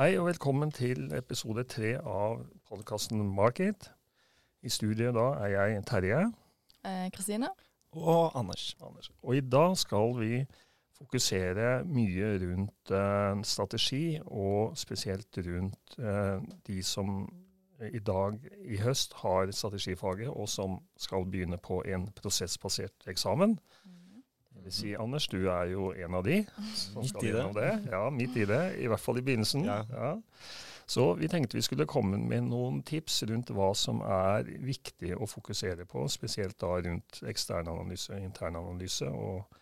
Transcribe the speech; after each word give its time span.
Hei 0.00 0.14
og 0.16 0.30
velkommen 0.30 0.70
til 0.72 1.10
episode 1.12 1.60
tre 1.68 1.90
av 1.98 2.38
podkasten 2.70 3.20
Market. 3.36 3.90
I 4.64 4.70
studiet 4.72 5.12
da 5.12 5.26
er 5.44 5.50
jeg 5.52 5.82
Terje. 5.90 6.20
Eh, 6.88 7.10
Kristine. 7.12 7.50
Og 7.92 8.32
Anders. 8.32 8.70
Anders. 8.80 9.10
Og 9.20 9.36
i 9.36 9.42
dag 9.44 9.76
skal 9.76 10.14
vi 10.16 10.38
fokusere 10.96 11.84
mye 11.84 12.30
rundt 12.46 12.94
eh, 12.96 13.44
strategi, 13.44 14.16
og 14.24 14.72
spesielt 14.80 15.36
rundt 15.36 15.98
eh, 15.98 16.48
de 16.64 16.80
som 16.80 17.26
i 17.92 18.00
dag 18.00 18.40
i 18.64 18.80
høst 18.80 19.18
har 19.20 19.52
strategifaget, 19.52 20.32
og 20.32 20.48
som 20.48 20.80
skal 20.96 21.28
begynne 21.28 21.60
på 21.60 21.82
en 21.84 22.08
prosessbasert 22.16 23.04
eksamen. 23.12 23.58
Det 24.60 24.68
vil 24.68 24.74
si, 24.76 24.90
Anders, 25.00 25.26
du 25.32 25.38
er 25.48 25.70
jo 25.72 25.90
en 25.96 26.14
av 26.18 26.24
de 26.26 26.42
som 26.76 27.00
Midt 27.00 27.08
skal 27.14 27.22
det. 27.24 27.30
gjennom 27.30 27.54
det. 27.56 27.70
Ja, 27.94 28.02
midt 28.12 28.34
i 28.36 28.44
det. 28.48 28.60
I 28.84 28.90
hvert 28.92 29.00
fall 29.00 29.18
i 29.18 29.22
begynnelsen. 29.24 29.64
Ja. 29.64 29.78
Ja. 29.88 30.10
Så 30.90 31.06
vi 31.16 31.28
tenkte 31.30 31.56
vi 31.56 31.62
skulle 31.64 31.86
komme 31.88 32.18
med 32.18 32.48
noen 32.50 32.82
tips 32.84 33.22
rundt 33.30 33.52
hva 33.54 33.70
som 33.78 34.02
er 34.04 34.48
viktig 34.66 35.14
å 35.16 35.28
fokusere 35.30 35.86
på, 35.88 36.02
spesielt 36.10 36.58
da 36.60 36.74
rundt 36.82 37.22
eksternanalyse, 37.30 38.18
internanalyse 38.20 39.08
og 39.08 39.56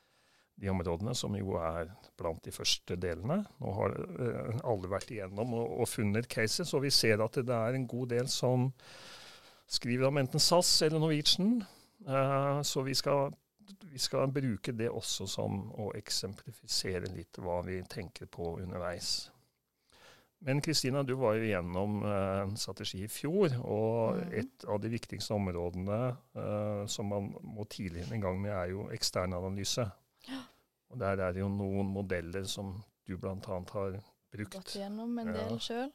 de 0.59 0.71
områdene 0.73 1.15
som 1.15 1.37
jo 1.38 1.55
er 1.62 1.93
blant 2.19 2.43
de 2.43 2.51
første 2.51 2.96
delene. 2.99 3.43
Nå 3.62 3.74
har 3.77 3.95
eh, 3.95 4.57
alle 4.66 4.91
vært 4.91 5.12
igjennom 5.15 5.52
og, 5.60 5.77
og 5.85 5.91
funnet 5.93 6.27
caser, 6.33 6.66
så 6.66 6.80
vi 6.83 6.91
ser 6.91 7.23
at 7.23 7.38
det 7.38 7.55
er 7.55 7.79
en 7.79 7.87
god 7.87 8.10
del 8.16 8.27
som 8.33 8.73
skriver 9.69 10.09
om 10.09 10.19
enten 10.19 10.43
SAS 10.43 10.73
eller 10.88 10.99
Norwegian. 11.05 11.60
Eh, 12.09 12.62
så 12.66 12.83
vi 12.88 12.96
skal, 12.99 13.37
vi 13.85 13.99
skal 13.99 14.29
bruke 14.33 14.73
det 14.73 14.88
også 14.91 15.27
som 15.29 15.71
å 15.73 15.91
eksemplifisere 15.99 17.09
litt 17.15 17.38
hva 17.38 17.61
vi 17.66 17.83
tenker 17.83 18.27
på 18.27 18.57
underveis. 18.63 19.30
Men 20.41 20.60
Kristina, 20.63 21.02
du 21.02 21.15
var 21.19 21.35
jo 21.35 21.43
igjennom 21.49 21.97
eh, 22.07 22.43
en 22.45 22.57
strategi 22.57 23.01
i 23.05 23.09
fjor, 23.10 23.57
og 23.65 24.16
Mhm. 24.21 24.33
et 24.38 24.65
av 24.69 24.79
de 24.80 24.88
viktigste 24.88 25.35
områdene 25.35 26.16
uh, 26.37 26.87
som 26.87 27.07
man 27.10 27.33
må 27.43 27.65
tidlig 27.69 28.05
i 28.13 28.21
gang 28.21 28.38
med, 28.41 28.52
er 28.52 28.71
jo 28.71 28.85
eksternanalyse. 28.95 29.88
Og 30.91 30.99
der 30.99 31.19
er 31.21 31.32
det 31.32 31.41
jo 31.43 31.49
noen 31.49 31.87
modeller 31.93 32.45
som 32.49 32.82
du 33.07 33.16
bl.a. 33.16 33.35
har 33.35 33.99
brukt. 34.32 34.55
Gått 34.55 34.77
igjennom 34.77 35.19
en 35.19 35.27
Ja. 35.27 35.32
del 35.49 35.59
sjøl. 35.59 35.91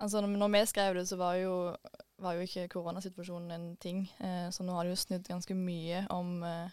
Altså, 0.00 0.20
når 0.20 0.36
når 0.38 0.48
vi 0.52 0.66
skrev 0.66 0.94
det, 0.94 1.08
så 1.08 1.16
var 1.16 1.34
jo, 1.36 1.76
var 2.18 2.34
jo 2.34 2.40
ikke 2.40 2.68
koronasituasjonen 2.68 3.50
en 3.52 3.76
ting. 3.76 4.04
Eh, 4.20 4.50
så 4.50 4.62
nå 4.64 4.72
har 4.74 4.84
det 4.84 4.90
jo 4.90 4.96
snudd 4.96 5.24
ganske 5.28 5.54
mye 5.54 6.06
om 6.10 6.42
eh, 6.44 6.68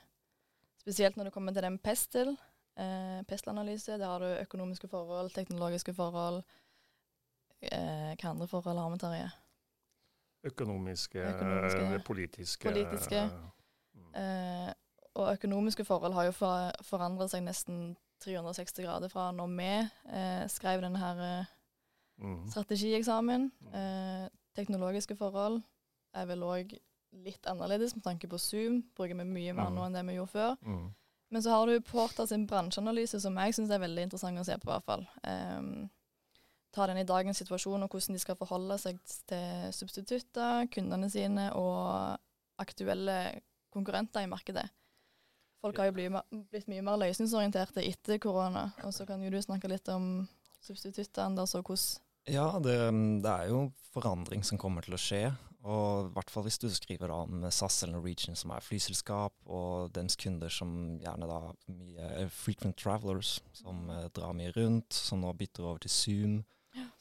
Spesielt 0.89 1.17
når 1.17 1.23
det 1.29 1.33
kommer 1.33 1.53
til 1.53 1.61
den 1.63 1.77
pestel. 1.77 2.31
Eh, 2.79 3.21
pestelanalyse, 3.29 3.91
Der 3.99 4.05
har 4.05 4.19
du 4.19 4.25
økonomiske 4.25 4.87
forhold, 4.87 5.29
teknologiske 5.35 5.93
forhold. 5.93 6.43
Eh, 7.61 8.15
hva 8.17 8.29
andre 8.29 8.47
forhold 8.47 8.77
har 8.77 8.89
vi, 8.89 8.97
Terje? 8.97 9.31
Økonomiske, 10.43 11.19
Økonomiske, 11.19 11.93
eh, 11.93 12.03
politiske 12.03 12.69
politiske. 12.69 13.29
mm. 13.93 14.15
Eh, 14.15 14.73
og 15.15 15.33
økonomiske 15.33 15.85
forhold 15.85 16.13
har 16.13 16.23
jo 16.23 16.31
for, 16.31 16.71
forandret 16.83 17.29
seg 17.29 17.43
nesten 17.43 17.97
360 18.23 18.81
grader 18.85 19.07
fra 19.09 19.31
når 19.31 19.47
vi 19.57 19.89
eh, 20.15 20.47
skrev 20.47 20.81
denne 20.81 20.97
her 20.97 21.39
eh, 21.39 21.45
Mm. 22.19 22.49
strategieksamen. 22.51 23.51
Eh, 23.73 24.29
teknologiske 24.55 25.15
forhold 25.15 25.61
er 26.13 26.25
vel 26.25 26.43
òg 26.43 26.73
litt 27.11 27.45
annerledes 27.49 27.95
med 27.95 28.03
tanke 28.05 28.29
på 28.29 28.39
Zoom. 28.41 28.81
Bruker 28.97 29.17
vi 29.17 29.27
mye 29.27 29.53
mer 29.57 29.71
nå 29.73 29.85
enn 29.85 29.97
det 29.97 30.05
vi 30.07 30.17
gjorde 30.17 30.33
før. 30.33 30.57
Mm. 30.65 30.89
Men 31.29 31.43
så 31.45 31.53
har 31.53 31.69
du 31.69 31.81
Porter 31.85 32.25
sin 32.25 32.47
bransjeanalyse, 32.49 33.19
som 33.21 33.37
jeg 33.37 33.55
syns 33.57 33.71
er 33.73 33.81
veldig 33.83 34.07
interessant 34.07 34.41
å 34.41 34.45
se 34.47 34.57
på, 34.57 34.69
i 34.69 34.73
hvert 34.73 34.87
fall. 34.87 35.05
Um, 35.21 35.89
ta 36.73 36.87
den 36.89 37.01
i 37.01 37.07
dagens 37.07 37.41
situasjon, 37.41 37.85
og 37.85 37.93
hvordan 37.93 38.17
de 38.17 38.21
skal 38.21 38.37
forholde 38.39 38.77
seg 38.81 38.97
til 39.29 39.69
substitutter, 39.75 40.65
kundene 40.73 41.09
sine 41.13 41.51
og 41.57 42.17
aktuelle 42.61 43.19
konkurrenter 43.73 44.25
i 44.25 44.31
markedet. 44.31 44.65
Folk 45.59 45.77
har 45.77 45.89
jo 45.89 45.95
blitt, 45.97 46.35
blitt 46.49 46.69
mye 46.71 46.83
mer 46.85 46.97
løsningsorienterte 47.01 47.83
etter 47.83 48.17
korona. 48.23 48.69
Og 48.87 48.93
så 48.95 49.05
kan 49.05 49.21
jo 49.23 49.31
du 49.33 49.41
snakke 49.43 49.69
litt 49.69 49.89
om 49.91 50.23
substitutter, 50.63 51.25
Anders, 51.25 51.53
og 51.55 51.67
hvordan 51.67 52.05
Ja, 52.29 52.47
det, 52.63 52.77
det 53.23 53.31
er 53.31 53.51
jo 53.51 53.67
forandring 53.93 54.43
som 54.45 54.59
kommer 54.61 54.85
til 54.85 54.95
å 54.95 55.01
skje. 55.01 55.23
Og 55.67 56.07
i 56.07 56.11
hvert 56.15 56.31
fall 56.31 56.45
hvis 56.45 56.59
du 56.61 56.69
skriver 56.71 57.11
om 57.11 57.43
SAS 57.51 57.81
eller 57.83 57.97
Norwegian, 57.97 58.37
som 58.39 58.53
er 58.55 58.63
flyselskap, 58.63 59.33
og 59.45 59.91
dens 59.95 60.15
kunder 60.19 60.51
som 60.53 60.71
gjerne 61.01 61.27
da 61.27 61.39
mye 61.73 62.11
er 62.21 62.31
frequent 62.31 62.77
travelers, 62.79 63.39
som 63.59 63.89
eh, 63.91 64.07
drar 64.15 64.37
mye 64.37 64.53
rundt, 64.55 64.95
som 64.95 65.19
nå 65.23 65.33
bytter 65.35 65.67
over 65.67 65.83
til 65.83 65.91
Zoom. 65.91 66.39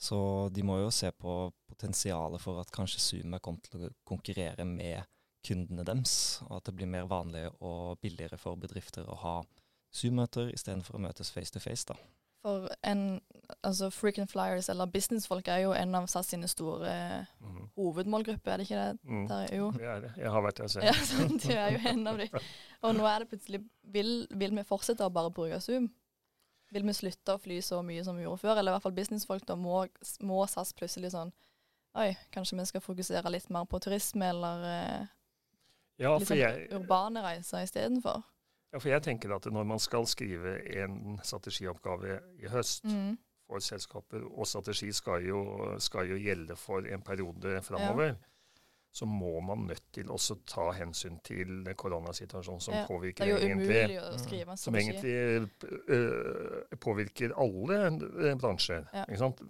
Så 0.01 0.19
de 0.55 0.65
må 0.67 0.81
jo 0.81 0.91
se 0.95 1.11
på 1.15 1.37
potensialet 1.71 2.43
for 2.43 2.59
at 2.59 2.73
kanskje 2.75 3.05
Zoom 3.05 3.37
er 3.37 3.45
kommet 3.45 3.69
til 3.71 3.87
å 3.87 3.95
konkurrere 4.09 4.67
med 4.67 5.07
kundene 5.47 5.87
deres, 5.87 6.41
og 6.49 6.59
at 6.59 6.69
det 6.69 6.75
blir 6.81 6.91
mer 6.91 7.07
vanlig 7.09 7.47
og 7.63 8.01
billigere 8.03 8.41
for 8.41 8.59
bedrifter 8.59 9.07
å 9.07 9.19
ha 9.23 9.37
Zoom-møter 9.95 10.51
istedenfor 10.53 10.99
å 10.99 11.05
møtes 11.07 11.31
face 11.33 11.55
to 11.55 11.63
face. 11.63 11.87
da. 11.87 11.95
For 12.49 12.69
en, 12.89 13.03
altså 13.65 13.91
frequent 13.93 14.31
flyers, 14.33 14.69
eller 14.73 14.89
businessfolk, 14.93 15.49
er 15.53 15.63
jo 15.67 15.75
en 15.77 15.95
av 15.99 16.07
SAS 16.09 16.31
sine 16.33 16.49
store 16.49 16.93
Mm. 17.45 17.69
hovedmålgrupper, 17.77 18.53
er 18.53 18.57
det 18.63 18.67
ikke 18.71 18.81
det? 18.81 18.99
Mm. 19.05 19.25
Der, 19.29 19.47
jo. 19.57 19.71
Det 19.77 19.85
er 19.87 20.01
det. 20.01 20.13
Jeg 20.17 20.31
har 20.33 20.43
vært 20.45 20.59
der 20.63 20.71
selv. 20.73 20.85
Ja, 20.89 20.93
sant, 21.13 21.43
du 21.45 21.53
er 21.53 21.73
jo 21.77 21.81
en 21.93 22.07
av 22.07 22.19
de. 22.19 22.29
Og 22.83 22.95
nå 22.97 23.07
er 23.11 23.19
det 23.25 23.29
plutselig 23.35 23.61
Vil, 23.93 24.13
vil 24.31 24.55
vi 24.57 24.65
fortsette 24.69 25.05
å 25.07 25.13
bare 25.13 25.31
bruke 25.35 25.61
Zoom? 25.65 25.91
Vil 26.73 26.85
vi 26.85 26.93
slutte 26.93 27.33
å 27.37 27.41
fly 27.41 27.61
så 27.65 27.79
mye 27.83 28.03
som 28.05 28.17
vi 28.19 28.25
gjorde 28.27 28.43
før? 28.43 28.59
Eller 28.61 28.73
i 28.73 28.75
hvert 28.77 28.85
fall 28.85 28.97
businessfolk, 28.97 29.47
da 29.49 29.55
må, 29.57 29.87
må 30.29 30.43
SAS 30.47 30.75
plutselig 30.77 31.13
sånn 31.15 31.31
Oi, 31.99 32.11
kanskje 32.35 32.59
vi 32.59 32.67
skal 32.69 32.85
fokusere 32.85 33.31
litt 33.33 33.49
mer 33.51 33.65
på 33.65 33.81
turisme, 33.81 34.29
eller 34.29 34.67
eh, 34.69 35.07
Ja, 36.05 36.13
litt 36.19 36.29
sånn 36.29 36.39
jeg, 36.43 36.67
urbane 36.77 37.23
reiser 37.25 37.65
istedenfor? 37.65 38.21
Ja, 38.73 38.79
for 38.79 38.89
jeg 38.89 39.03
tenker 39.03 39.35
at 39.35 39.47
når 39.53 39.65
man 39.65 39.79
skal 39.79 40.07
skrive 40.07 40.59
en 40.83 41.19
strategioppgave 41.25 42.19
i 42.43 42.47
høst 42.53 42.85
Mm. 42.85 43.17
for 43.49 43.59
selskaper, 43.65 44.25
og 44.39 44.47
strategi 44.47 44.93
skal 44.93 45.25
jo, 45.27 45.39
skal 45.79 46.11
jo 46.11 46.17
gjelde 46.21 46.57
for 46.57 46.85
en 46.85 47.03
periode 47.03 47.63
framover, 47.63 48.15
så 48.93 49.05
må 49.07 49.41
man 49.41 49.59
nødt 49.69 49.83
til 49.93 50.11
også 50.11 50.35
ta 50.49 50.71
hensyn 50.73 51.19
til 51.25 51.69
koronasituasjonen 51.77 52.61
som 52.61 52.75
Ja, 52.75 52.87
påvirker 52.89 53.25
er 53.25 53.37
egentlig 53.37 53.77
en 53.85 54.57
som 54.57 54.75
egentlig 54.75 55.49
øh, 55.89 56.63
påvirker 56.81 57.35
alle 57.37 57.99
øh, 58.13 58.39
bransjer. 58.41 58.85
Ja. 58.95 59.05
Ikke 59.09 59.19
sant? 59.19 59.41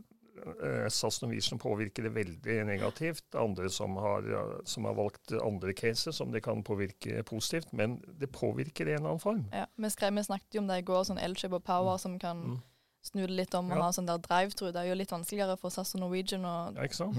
Eh, 0.62 0.88
SAS 0.88 1.21
Norwegian 1.22 1.59
påvirker 1.59 2.03
det 2.03 2.12
veldig 2.15 2.56
negativt. 2.66 3.34
Andre 3.34 3.71
som 3.71 3.97
har, 3.97 4.26
som 4.65 4.84
har 4.84 4.94
valgt 4.94 5.32
andre 5.32 5.72
cases 5.75 6.16
som 6.16 6.32
det 6.32 6.43
kan 6.44 6.62
påvirke 6.65 7.22
positivt, 7.28 7.72
men 7.72 7.99
det 8.19 8.31
påvirker 8.32 8.88
i 8.88 8.93
en 8.97 8.99
eller 9.03 9.09
annen 9.15 9.21
form. 9.22 9.44
Ja, 9.53 9.66
vi, 9.76 9.91
skrev, 9.91 10.15
vi 10.15 10.25
snakket 10.25 10.54
jo 10.54 10.60
om 10.65 10.69
det 10.71 10.78
i 10.82 10.87
går, 10.88 11.04
sånn 11.09 11.21
Elkjøp 11.22 11.59
og 11.60 11.65
Power 11.65 11.97
som 11.99 12.19
kan 12.19 12.43
Mm. 12.44 12.59
snu 13.03 13.22
det 13.26 13.31
litt 13.37 13.54
om 13.54 13.71
og 13.71 13.76
Ja. 13.78 13.82
ha 13.84 13.91
sånn 13.93 14.06
der 14.06 14.19
drive-through. 14.19 14.72
Det 14.72 14.81
er 14.82 14.88
jo 14.88 14.94
litt 14.94 15.10
vanskeligere 15.12 15.59
for 15.59 15.71
SAS 15.71 15.94
og 15.94 16.00
Norwegian 16.00 16.44
å 16.44 16.75
Ja? 16.75 17.12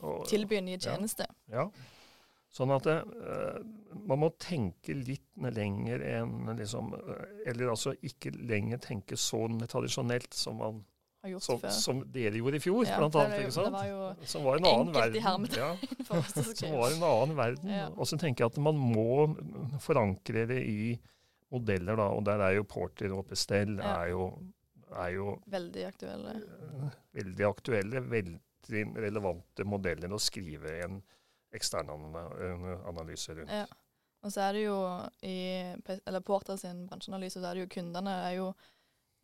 Og, 0.00 0.26
tilby 0.28 0.58
en 0.58 0.66
ny 0.66 0.76
tjeneste. 0.78 1.26
Ja. 1.48 1.70
Sånn 2.52 2.70
at 2.74 2.84
det, 2.84 2.96
eh, 3.02 3.62
man 4.06 4.18
må 4.20 4.30
tenke 4.38 4.94
litt 4.94 5.24
lenger 5.36 6.00
enn 6.00 6.46
liksom 6.56 6.92
eh, 6.94 7.50
Eller 7.50 7.68
altså 7.68 7.94
ikke 8.02 8.30
lenger 8.48 8.78
tenke 8.78 9.16
sånn 9.16 9.58
tradisjonelt 9.66 10.32
som, 10.34 10.56
man, 10.56 10.84
Har 11.26 11.32
gjort 11.34 11.42
som, 11.46 11.58
før. 11.60 11.74
som 11.74 12.00
dere 12.14 12.38
gjorde 12.38 12.56
i 12.60 12.62
fjor, 12.62 12.84
Ja, 12.86 12.96
blant 13.00 13.16
annet. 13.18 13.36
jo- 13.40 13.46
ikke 13.46 13.54
sant? 13.56 13.66
det 13.66 13.72
var 13.72 13.86
jo 13.90 14.26
som 14.32 14.44
var 14.46 14.56
en 14.60 14.64
annen 14.70 14.88
enkelt 14.88 14.96
i 14.96 15.02
verden. 15.02 15.22
hermetegn. 15.26 15.58
Ja, 15.58 16.22
som 16.62 16.76
var 16.78 16.94
en 16.96 17.06
annen 17.10 17.36
verden. 17.36 17.70
Ja. 17.76 17.86
Og 17.96 18.06
så 18.10 18.18
tenker 18.22 18.44
jeg 18.46 18.52
at 18.54 18.58
man 18.62 18.78
må 18.78 19.34
forankre 19.82 20.46
det 20.48 20.60
i 20.62 20.98
modeller, 21.52 21.96
da. 21.96 22.08
Og 22.14 22.24
der 22.26 22.40
er 22.46 22.54
jo 22.58 22.64
Porter 22.64 23.12
og 23.16 23.26
Pestel 23.28 23.76
Ja. 23.78 24.02
er, 24.02 24.08
jo, 24.14 24.30
er 24.94 25.10
jo 25.14 25.38
Veldig 25.50 25.84
aktuelle. 25.86 26.36
eh, 26.36 26.90
veldig 27.22 27.46
aktuelle, 27.50 28.00
veldig 28.00 28.84
relevante 28.96 29.64
modeller 29.64 30.08
å 30.14 30.18
skrive 30.20 30.84
en 30.84 31.02
ekstern 31.54 31.88
ana- 31.88 32.30
en 32.50 32.64
analyse 32.90 33.34
rundt. 33.34 33.50
Ja. 33.50 33.66
Og 34.24 34.32
så 34.32 34.40
er 34.48 34.52
det 34.56 34.64
jo 34.64 34.76
i 35.22 35.36
eller 36.06 36.20
Porter 36.20 36.56
sin 36.58 36.86
bransjeanalyse, 36.88 37.38
så 37.40 37.46
er 37.50 37.54
det 37.54 37.68
jo 37.68 37.80
kundene 37.80 38.10
er 38.26 38.34
jo 38.36 38.48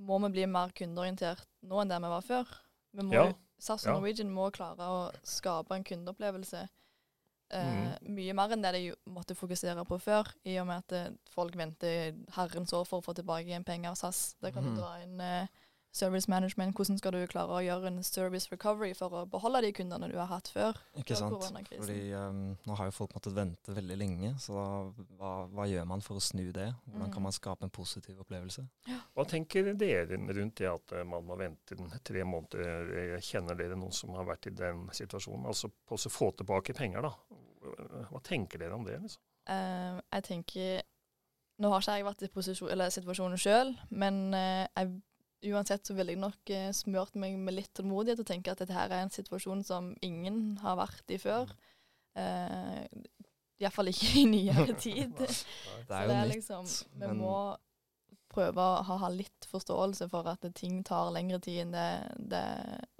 Må 0.02 0.18
vi 0.26 0.32
bli 0.34 0.46
mer 0.50 0.74
kundeorientert 0.76 1.46
nå 1.68 1.82
enn 1.82 1.90
der 1.92 2.02
vi 2.02 2.12
var 2.12 2.26
før? 2.26 2.54
Vi 2.92 3.06
må, 3.06 3.14
Ja. 3.14 3.32
SAS 3.62 3.86
og 3.86 3.92
Ja. 3.92 3.98
Norwegian 3.98 4.30
må 4.34 4.50
klare 4.50 4.88
å 4.90 5.10
skape 5.22 5.76
en 5.76 5.84
kundeopplevelse 5.86 6.68
eh, 7.52 7.98
Mm. 8.00 8.14
mye 8.16 8.34
mer 8.34 8.52
enn 8.54 8.62
det 8.62 8.72
de 8.72 8.94
måtte 9.06 9.36
fokusere 9.36 9.84
på 9.84 10.00
før, 10.00 10.26
i 10.44 10.58
og 10.58 10.66
med 10.66 10.78
at 10.82 10.92
eh, 10.92 11.12
folk 11.30 11.56
venter 11.56 12.14
herrens 12.36 12.72
år 12.72 12.86
for 12.88 13.00
å 13.00 13.04
få 13.04 13.14
tilbake 13.14 13.46
igjen 13.46 13.64
penger 13.64 13.90
av 13.90 13.96
SAS. 14.00 14.34
Det 14.40 14.52
kan 14.54 14.64
mm. 14.64 14.74
du 14.74 14.80
dra 14.80 14.92
inn 15.02 15.20
eh, 15.20 15.46
service 15.92 16.28
management. 16.28 16.74
Hvordan 16.76 16.98
skal 16.98 17.12
du 17.12 17.26
klare 17.28 17.52
å 17.52 17.60
gjøre 17.62 17.90
en 17.90 17.98
service 18.06 18.48
recovery 18.52 18.94
for 18.96 19.12
å 19.12 19.22
beholde 19.28 19.60
de 19.66 19.72
kundene 19.76 20.08
du 20.08 20.16
har 20.16 20.30
hatt 20.30 20.48
før? 20.48 20.78
Ikke 20.96 21.14
før 21.18 21.36
sant. 21.44 21.68
Fordi 21.76 21.98
um, 22.16 22.40
nå 22.66 22.76
har 22.78 22.88
jo 22.88 22.94
folk 22.96 23.12
måttet 23.16 23.36
vente 23.36 23.74
veldig 23.76 23.98
lenge, 24.00 24.32
så 24.40 24.56
da, 24.56 24.64
hva, 25.18 25.32
hva 25.52 25.66
gjør 25.68 25.88
man 25.92 26.04
for 26.04 26.16
å 26.20 26.24
snu 26.24 26.46
det? 26.52 26.70
Hvordan 26.86 27.02
Mm. 27.02 27.12
kan 27.12 27.22
man 27.22 27.32
skape 27.36 27.66
en 27.66 27.70
positiv 27.74 28.20
opplevelse? 28.22 28.64
Hva 29.12 29.24
tenker 29.28 29.72
dere 29.76 30.16
rundt 30.16 30.56
det 30.60 30.68
at 30.70 30.92
eh, 30.96 31.04
man 31.04 31.24
må 31.28 31.36
vente 31.36 31.76
den 31.76 31.90
tre 32.04 32.24
måneder? 32.24 32.92
Eh, 33.16 33.20
Kjenner 33.20 33.58
dere 33.58 33.76
noen 33.76 33.92
som 33.92 34.14
har 34.16 34.24
vært 34.28 34.48
i 34.48 34.54
den 34.56 34.86
situasjonen? 34.92 35.46
Altså 35.46 35.68
på 35.68 35.98
å 35.98 36.12
få 36.12 36.30
tilbake 36.38 36.74
penger, 36.74 37.02
da. 37.04 37.12
Hva 38.10 38.20
tenker 38.24 38.58
dere 38.58 38.74
om 38.74 38.84
det? 38.86 38.96
liksom? 39.02 39.22
Uh, 39.48 39.98
jeg 40.14 40.24
tenker 40.28 40.82
Nå 41.62 41.68
har 41.70 41.82
ikke 41.82 41.94
jeg 41.98 42.04
vært 42.06 42.22
i 42.22 42.68
eller 42.72 42.90
situasjonen 42.90 43.38
sjøl, 43.38 43.72
men 43.90 44.32
uh, 44.34 44.64
jeg, 44.74 44.88
uansett 45.50 45.86
så 45.86 45.94
ville 45.98 46.14
jeg 46.14 46.20
nok 46.22 46.52
uh, 46.54 46.70
smurt 46.76 47.16
meg 47.18 47.36
med 47.40 47.56
litt 47.56 47.72
tålmodighet 47.74 48.20
og 48.22 48.28
tenke 48.28 48.52
at 48.52 48.62
dette 48.62 48.76
her 48.76 48.92
er 48.92 49.02
en 49.04 49.12
situasjon 49.12 49.64
som 49.66 49.92
ingen 50.04 50.58
har 50.62 50.78
vært 50.78 51.10
i 51.14 51.18
før. 51.22 51.50
Uh, 52.18 52.84
Iallfall 53.62 53.92
ikke 53.92 54.08
i 54.22 54.24
nyere 54.30 54.74
tid. 54.84 55.12
Det 55.18 55.28
er 55.98 56.08
jo 56.08 56.16
nytt. 56.16 56.32
liksom 56.34 56.66
Vi 56.66 57.06
men- 57.06 57.20
må 57.20 57.36
prøve 58.32 58.64
å 58.64 58.82
ha, 58.86 58.96
ha 59.02 59.08
litt 59.12 59.44
forståelse 59.50 60.06
for 60.08 60.26
at 60.30 60.46
ting 60.56 60.78
tar 60.88 61.10
lengre 61.12 61.36
tid 61.44 61.66
enn 61.66 61.74
det, 61.74 61.88
det, 62.32 62.44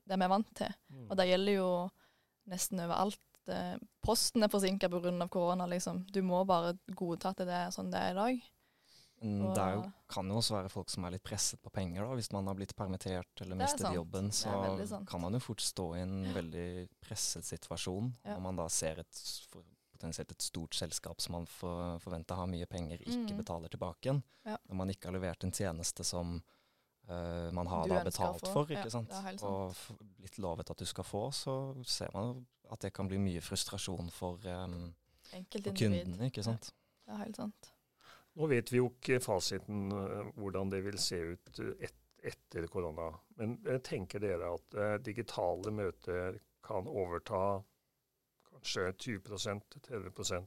det 0.05 0.19
vi 0.21 0.27
er 0.27 0.33
vant 0.33 0.51
til. 0.59 0.75
Mm. 0.93 1.07
Og 1.09 1.17
det 1.17 1.29
gjelder 1.31 1.57
jo 1.57 1.69
nesten 2.53 2.83
overalt. 2.85 3.23
Eh, 3.49 3.79
Posten 4.05 4.45
er 4.45 4.53
forsinka 4.53 4.91
pga. 4.93 5.29
korona, 5.33 5.67
liksom. 5.67 6.03
Du 6.13 6.21
må 6.23 6.43
bare 6.45 6.75
godta 6.95 7.33
at 7.33 7.41
det 7.49 7.57
er 7.63 7.73
sånn 7.73 7.91
det 7.91 8.03
er 8.03 8.13
i 8.13 8.19
dag. 8.19 8.43
Men 9.23 9.43
Og- 9.47 9.55
det 9.55 9.67
jo, 9.75 9.93
kan 10.09 10.29
jo 10.29 10.35
også 10.41 10.55
være 10.57 10.69
folk 10.71 10.91
som 10.91 11.05
er 11.05 11.11
litt 11.15 11.23
presset 11.23 11.61
på 11.63 11.71
penger, 11.71 12.03
da. 12.03 12.15
Hvis 12.19 12.33
man 12.33 12.47
har 12.47 12.55
blitt 12.59 12.75
permittert 12.75 13.41
eller 13.41 13.55
er 13.55 13.61
mistet 13.63 13.95
jobben, 13.95 14.31
så 14.33 15.07
kan 15.07 15.21
man 15.21 15.33
jo 15.33 15.39
fort 15.39 15.61
stå 15.63 15.95
i 15.97 16.01
en 16.03 16.35
veldig 16.35 16.89
presset 17.01 17.45
situasjon. 17.45 18.13
Ja. 18.25 18.35
Når 18.35 18.41
man 18.43 18.57
da 18.57 18.67
ser 18.69 18.99
et, 18.99 19.23
potensielt 19.93 20.33
et 20.33 20.43
stort 20.43 20.75
selskap 20.75 21.21
som 21.21 21.33
man 21.37 21.47
for, 21.47 21.99
forventer 22.03 22.35
har 22.35 22.47
mye 22.51 22.67
penger, 22.67 22.99
ikke 22.99 23.31
Mm. 23.31 23.37
betaler 23.45 23.69
tilbake 23.71 24.03
igjen. 24.11 24.23
Ja. 24.45 24.57
Når 24.69 24.75
man 24.77 24.89
ikke 24.91 25.05
har 25.07 25.13
levert 25.13 25.45
en 25.45 25.53
tjeneste 25.53 26.05
som 26.05 26.43
uh, 27.09 27.51
man 27.53 27.67
har 27.67 27.85
Du 27.85 27.95
da 27.95 28.03
betalt 28.05 28.41
for, 28.41 28.65
for, 28.65 28.73
Ja, 28.73 28.81
ikke 28.83 28.91
sant? 28.91 29.43
og 29.43 29.75
blitt 30.19 30.39
lovet 30.39 30.71
at 30.71 30.77
du 30.79 30.85
skal 30.85 31.05
få, 31.05 31.29
så 31.33 31.85
ser 31.87 32.11
man 32.15 32.35
jo 32.35 32.45
at 32.73 32.81
det 32.81 32.93
kan 32.95 33.07
bli 33.09 33.19
mye 33.19 33.41
frustrasjon 33.41 34.11
for, 34.11 34.39
um, 34.47 34.95
for 35.31 35.73
kundene, 35.73 36.31
ikke 36.31 36.43
sant? 36.45 36.73
Det 37.07 37.15
er 37.15 37.25
helt 37.25 37.37
sant. 37.37 37.72
Nå 38.35 38.47
vet 38.49 38.73
vi 38.73 38.81
jo 38.81 38.89
ikke 38.91 39.21
fasiten 39.21 39.93
eh, 39.93 40.31
hvordan 40.41 40.71
det 40.73 40.81
vil 40.87 40.99
se 41.01 41.19
ut 41.35 41.61
eh, 41.61 41.75
et, 41.89 41.99
etter 42.23 42.67
korona. 42.73 43.11
Men 43.41 43.59
eh, 43.67 43.81
tenker 43.85 44.23
dere 44.23 44.55
at 44.57 44.75
eh, 44.79 44.95
digitale 45.05 45.73
møter 45.75 46.39
kan 46.65 46.89
overta 46.89 47.61
kanskje 48.49 48.93
20% 48.93 49.79
30 49.89 50.47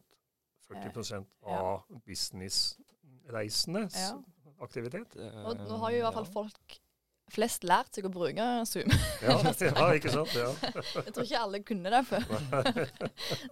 40 0.66 1.26
ja. 1.46 1.60
av 1.60 1.84
businessreisendes 2.08 4.00
Ja. 4.00 4.16
aktivitet? 4.66 5.18
Og 5.46 5.60
nå 5.60 5.78
har 5.84 5.92
jo 5.94 5.98
i 6.00 6.06
hvert 6.08 6.18
fall 6.22 6.32
folk 6.40 6.80
flest 7.34 7.66
lært 7.66 7.96
seg 7.96 8.06
å 8.08 8.12
bruke 8.14 8.46
Zoom. 8.70 8.92
Ja, 9.24 9.38
ja 9.66 9.86
ikke 9.98 10.12
sant? 10.14 10.34
Ja. 10.38 10.50
Jeg 11.02 11.14
tror 11.16 11.26
ikke 11.26 11.42
alle 11.42 11.62
kunne 11.66 11.94
det 11.94 12.02
før. 12.08 12.28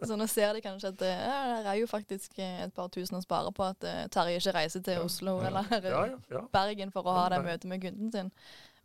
Så 0.04 0.18
nå 0.20 0.28
ser 0.32 0.54
de 0.56 0.62
kanskje 0.66 0.92
at 0.94 1.02
eh, 1.08 1.24
ja, 1.24 1.40
det 1.66 1.72
er 1.72 1.80
jo 1.82 1.90
faktisk 1.90 2.38
eh, 2.38 2.62
et 2.68 2.76
par 2.76 2.92
tusen 2.94 3.18
å 3.18 3.24
spare 3.24 3.54
på 3.56 3.66
at 3.66 3.88
eh, 3.90 4.04
Terje 4.14 4.38
ikke 4.40 4.56
reiser 4.60 4.86
til 4.86 5.02
Oslo 5.04 5.40
eller. 5.46 5.68
Bergen 6.54 6.94
for 6.94 7.08
å 7.08 7.18
ha 7.18 7.26
det 7.34 7.42
møtet 7.46 7.68
med 7.72 7.82
kunden 7.84 8.14
sin. 8.14 8.32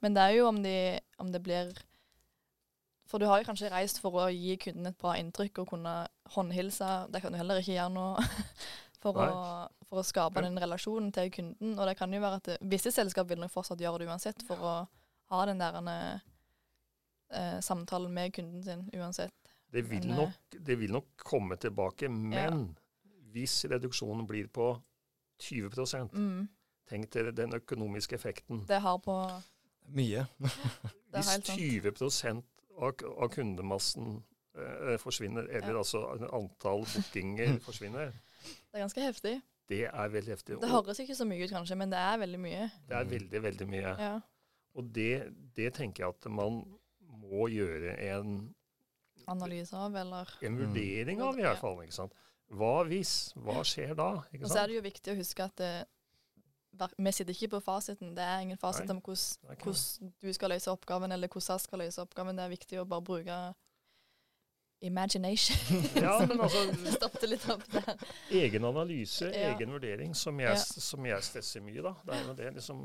Men 0.05 0.17
det 0.17 0.25
er 0.25 0.39
jo 0.39 0.49
om, 0.49 0.63
de, 0.63 0.79
om 1.19 1.31
det 1.35 1.43
blir 1.43 1.73
For 3.11 3.19
du 3.19 3.27
har 3.27 3.41
jo 3.41 3.49
kanskje 3.49 3.73
reist 3.73 3.99
for 4.03 4.15
å 4.21 4.29
gi 4.31 4.57
kunden 4.63 4.89
et 4.91 4.99
bra 5.01 5.17
inntrykk 5.19 5.65
og 5.65 5.73
kunne 5.75 5.95
håndhilse. 6.35 7.09
Det 7.13 7.23
kan 7.25 7.35
du 7.35 7.41
heller 7.41 7.61
ikke 7.61 7.77
gjøre 7.77 7.95
nå. 7.95 8.09
For 8.99 9.15
å, 9.15 9.27
for 9.87 10.01
å 10.01 10.07
skape 10.07 10.43
den 10.43 10.59
relasjonen 10.59 11.13
til 11.15 11.31
kunden. 11.31 11.77
Og 11.79 11.87
det 11.87 11.95
kan 12.01 12.13
jo 12.13 12.21
være 12.23 12.41
at 12.41 12.49
det, 12.51 12.57
visse 12.67 12.91
selskap 12.95 13.29
vil 13.31 13.39
nok 13.39 13.53
fortsatt 13.55 13.81
gjøre 13.81 14.03
det 14.03 14.09
uansett, 14.11 14.43
for 14.49 14.59
å 14.59 14.73
ha 15.31 15.45
den 15.47 15.61
der 15.63 15.79
eh, 17.31 17.61
samtalen 17.63 18.15
med 18.15 18.35
kunden 18.35 18.65
sin 18.65 18.89
uansett. 18.97 19.35
Det 19.71 19.85
vil, 19.87 20.07
Men, 20.09 20.11
eh, 20.11 20.17
nok, 20.25 20.59
det 20.67 20.79
vil 20.81 20.93
nok 20.93 21.09
komme 21.17 21.57
tilbake, 21.57 22.09
men 22.09 22.77
hvis 23.33 23.65
reduksjonen 23.71 24.27
blir 24.27 24.49
på 24.49 24.73
20 25.39 26.09
Mm, 26.13 26.49
tenk 26.89 27.11
dere 27.13 27.31
den 27.31 27.53
økonomiske 27.55 28.17
effekten. 28.17 28.65
det 28.67 28.81
har 28.81 28.99
på 28.99 29.43
Mye. 29.89 30.27
Hvis 31.13 31.29
20 31.47 32.43
av, 32.79 32.93
av 33.19 33.29
kundemassen 33.29 34.25
eh, 34.55 34.97
forsvinner, 34.99 35.47
eller 35.49 35.73
Ja. 35.73 35.79
altså 35.79 36.03
antall 36.33 36.85
bookinger 36.85 37.59
forsvinner, 37.65 38.13
Det 38.49 38.79
er 38.79 38.85
ganske 38.87 39.05
heftig. 39.05 39.35
det 39.69 39.83
er 39.87 40.09
veldig 40.09 40.33
heftig. 40.33 40.59
Det 40.63 40.71
høres 40.71 40.99
ikke 41.05 41.15
så 41.19 41.25
mye 41.29 41.45
ut, 41.45 41.51
kanskje, 41.53 41.77
men 41.77 41.91
det 41.93 41.99
er 42.01 42.19
veldig 42.23 42.39
mye. 42.41 42.71
det 42.89 42.97
er 42.97 43.05
veldig, 43.05 43.43
veldig 43.43 43.67
mye. 43.69 43.95
Ja. 44.01 44.15
Og 44.79 44.93
det, 44.95 45.11
det 45.57 45.73
tenker 45.75 46.05
jeg 46.05 46.15
at 46.17 46.31
man 46.31 46.63
må 47.09 47.49
gjøre 47.53 47.97
en, 48.13 48.55
Analyse 49.29 49.77
av, 49.77 49.93
eller 50.01 50.31
en 50.41 50.55
Mm. 50.55 50.59
vurdering 50.63 51.21
av, 51.21 51.37
i 51.39 51.43
hvert 51.43 51.59
fall. 51.61 51.83
Ikke 51.85 51.93
sant? 51.99 52.13
Hva 52.49 52.85
hvis? 52.89 53.35
Hva 53.37 53.61
skjer 53.67 53.95
da? 53.99 54.23
Ikke 54.33 54.45
Og 54.47 54.51
så 54.55 54.63
er 54.63 54.67
det 54.71 54.77
jo 54.79 54.85
viktig 54.87 55.13
å 55.13 55.17
huske 55.19 55.45
at 55.45 55.57
det, 55.61 55.87
vi 56.97 57.13
sitter 57.13 57.35
ikke 57.35 57.51
på 57.59 57.61
fasiten. 57.67 58.15
Det 58.17 58.25
er 58.25 58.41
ingen 58.47 58.57
fasit 58.57 58.89
om 58.89 59.01
hvordan 59.03 60.13
du 60.23 60.33
skal 60.33 60.49
løse 60.55 60.71
oppgaven, 60.73 61.13
eller 61.13 61.29
hvordan 61.29 61.55
jeg 61.59 61.61
skal 61.67 61.79
løse 61.83 62.01
oppgaven. 62.01 62.37
Det 62.39 62.45
er 62.47 62.55
viktig 62.55 62.81
å 62.81 62.87
bare 62.89 63.05
bruke 63.05 63.39
imagination. 64.81 65.57
Ja, 66.05 66.19
men 66.27 66.41
altså 66.41 66.65
litt 67.33 67.47
opp 67.51 67.65
der. 67.73 67.97
Egen 68.31 68.65
analyse, 68.65 69.31
Ja. 69.35 69.53
egen 69.55 69.73
vurdering, 69.75 70.15
som 70.17 70.39
jeg, 70.41 70.55
Ja. 70.55 70.81
som 70.81 71.07
jeg 71.07 71.23
stresser 71.27 71.61
mye, 71.65 71.83
da. 71.83 71.95
Det 72.07 72.15
er 72.15 72.27
jo 72.29 72.35
det 72.35 72.53
liksom 72.55 72.83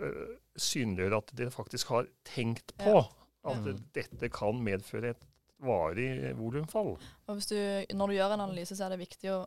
øh, 0.00 0.36
synliggjør 0.56 1.16
at 1.18 1.32
dere 1.38 1.50
faktisk 1.54 1.88
har 1.94 2.06
tenkt 2.24 2.74
på 2.78 2.94
Ja. 2.98 3.06
at 3.50 3.66
Ja. 3.66 3.74
dette 3.94 4.28
kan 4.30 4.62
medføre 4.62 5.10
et 5.10 5.24
varig 5.60 6.36
volumfall. 6.38 6.94
Og 7.26 7.34
hvis 7.34 7.46
du, 7.50 7.56
når 7.94 8.06
du 8.06 8.12
gjør 8.14 8.34
en 8.34 8.40
analyse, 8.46 8.76
så 8.76 8.84
er 8.84 8.88
det 8.94 8.98
viktig 9.00 9.30
å 9.34 9.40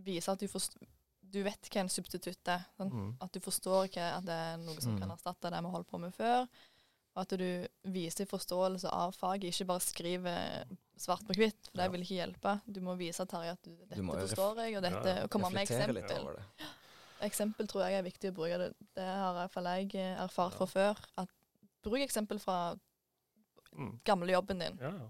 vise 0.00 0.32
at 0.32 0.40
du, 0.40 0.46
forstår, 0.48 0.80
du 1.32 1.42
vet 1.44 1.68
hva 1.70 1.80
en 1.84 1.88
substitutt 1.92 2.48
er. 2.48 2.64
Sånn? 2.78 2.88
Mm. 2.90 3.10
At 3.20 3.32
du 3.34 3.40
forstår 3.44 3.84
ikke 3.90 4.06
at 4.16 4.24
det 4.24 4.32
er 4.34 4.56
noe 4.56 4.80
som 4.80 4.94
Mm. 4.96 5.00
kan 5.02 5.10
erstatte 5.12 5.50
det 5.52 5.60
vi 5.62 5.70
holdt 5.74 5.86
på 5.90 6.00
med 6.00 6.14
før. 6.16 6.46
At 7.16 7.28
du 7.36 7.66
viser 7.90 8.24
forståelse 8.30 8.88
av 8.94 9.12
faget, 9.18 9.50
ikke 9.50 9.66
bare 9.66 9.80
skriver 9.82 10.64
svart 10.96 11.24
på 11.26 11.34
hvitt. 11.34 11.58
For 11.70 11.76
det 11.80 11.84
Ja. 11.88 11.88
vil 11.90 12.00
ikke 12.04 12.18
hjelpe. 12.20 12.60
Du 12.70 12.80
må 12.80 12.94
vise 12.96 13.26
Terje 13.26 13.50
at 13.56 13.62
du, 13.64 13.70
dette 13.74 13.96
Du 13.96 14.06
forstår 14.06 14.56
jeg, 14.64 14.76
og 14.76 14.82
dette, 14.82 15.08
Ja, 15.08 15.16
ja. 15.16 15.22
og 15.24 15.30
komme 15.30 15.50
med 15.50 15.66
eksempel. 15.66 16.36
Eksempel 17.20 17.66
tror 17.68 17.82
jeg 17.84 17.98
er 17.98 18.02
viktig 18.06 18.30
å 18.30 18.34
bruke. 18.36 18.58
Det, 18.58 18.70
det 18.96 19.04
har 19.04 19.32
i 19.34 19.38
hvert 19.42 19.52
fall 19.52 19.64
jeg 19.64 19.94
eh, 19.94 20.22
erfart 20.22 20.54
fra 20.56 20.66
før. 20.70 21.00
At 21.18 21.28
bruk 21.82 22.00
eksempel 22.00 22.38
fra 22.40 22.76
Mm. 23.72 24.00
gamle 24.04 24.32
jobben 24.32 24.58
din. 24.58 24.78
Ja, 24.82 24.90
ja. 24.90 25.08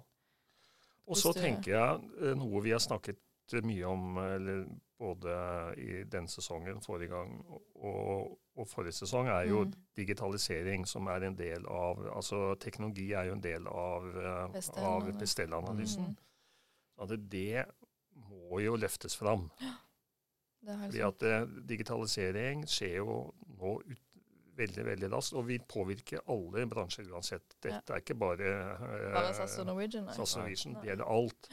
Og 1.08 1.16
så 1.16 1.32
tenker 1.32 1.72
jeg 1.72 2.00
eh, 2.20 2.34
noe 2.36 2.60
vi 2.60 2.70
har 2.74 2.78
snakket 2.78 3.16
mye 3.64 3.84
om 3.88 4.18
eh, 4.18 4.34
eller 4.36 4.66
både 5.00 5.34
i 5.80 6.02
denne 6.12 6.28
sesongen, 6.28 6.82
forrige 6.84 7.10
gang 7.14 7.32
og, 7.48 8.34
og 8.60 8.68
forrige 8.68 8.92
sesong, 9.00 9.28
er 9.32 9.46
jo 9.48 9.64
Mm. 9.64 9.72
digitalisering, 9.96 10.84
som 10.88 11.06
er 11.08 11.24
en 11.26 11.36
del 11.38 11.64
av 11.66 12.02
Altså 12.14 12.54
teknologi 12.60 13.12
er 13.16 13.30
jo 13.30 13.32
en 13.38 13.42
del 13.42 13.66
av, 13.66 14.08
eh, 14.20 14.84
av 14.84 15.08
Bestellanalysen. 15.18 16.10
Mm. 16.12 16.16
At 17.00 17.14
det 17.32 17.64
må 18.28 18.60
jo 18.60 18.76
løftes 18.76 19.16
fram. 19.16 19.48
Det 20.60 20.68
er 20.74 20.78
Fordi 20.84 21.00
at 21.06 21.22
eh, 21.22 21.46
digitalisering 21.68 22.66
skjer 22.68 22.96
jo 23.00 23.14
nå 23.56 23.78
ut, 23.80 24.02
veldig 24.60 24.84
veldig 24.84 25.08
raskt, 25.14 25.32
og 25.40 25.46
vil 25.48 25.62
påvirke 25.64 26.20
alle 26.28 26.66
bransjer 26.68 27.08
uansett. 27.08 27.54
Dette 27.64 27.94
er 27.94 28.02
ikke 28.02 28.18
bare 28.20 28.50
eh, 28.76 29.12
Bare 29.14 29.32
SAS 29.34 29.58
og 29.62 29.66
Norwegian. 29.70 30.10
SAS 30.12 30.36
Norwegian. 30.36 30.74
Det 30.82 30.90
gjelder 30.90 31.08
alt. 31.08 31.48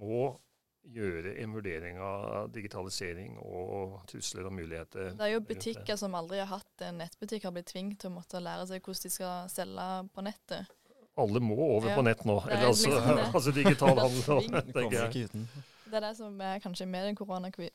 Må 0.00 0.38
gjøre 0.84 1.32
en 1.40 1.52
vurdering 1.56 1.98
av 1.98 2.50
digitalisering 2.52 3.38
og 3.40 4.02
trusler 4.10 4.46
og 4.46 4.52
muligheter. 4.52 5.14
Det 5.16 5.24
er 5.26 5.32
jo 5.34 5.40
butikker 5.40 5.96
som 5.96 6.14
aldri 6.18 6.38
har 6.42 6.50
hatt 6.50 6.84
en 6.84 6.98
nettbutikk, 7.00 7.44
har 7.48 7.54
blitt 7.56 7.70
tvunget 7.72 7.98
til 8.02 8.10
å 8.10 8.16
måtte 8.18 8.42
lære 8.44 8.66
seg 8.68 8.82
hvordan 8.84 9.02
de 9.06 9.12
skal 9.14 9.48
selge 9.52 9.86
på 10.14 10.24
nettet. 10.26 10.74
Alle 11.16 11.40
må 11.40 11.54
over 11.56 11.88
Ja, 11.92 11.94
på 11.96 12.02
nett 12.04 12.24
nå. 12.26 12.40
er 12.44 12.50
Eller 12.56 12.66
altså, 12.72 12.88
liksom 12.94 13.16
det. 13.16 13.26
altså 13.34 13.52
digital 13.54 13.98
handel. 14.02 15.24
uten. 15.24 15.48
Det 15.86 15.94
er 15.94 16.00
det 16.08 16.16
som 16.18 16.40
er 16.40 16.58
kanskje 16.60 16.86
med 16.90 17.06
den 17.06 17.70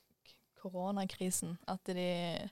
koronakrisen, 0.61 1.57
at 1.67 1.83
de 1.85 2.49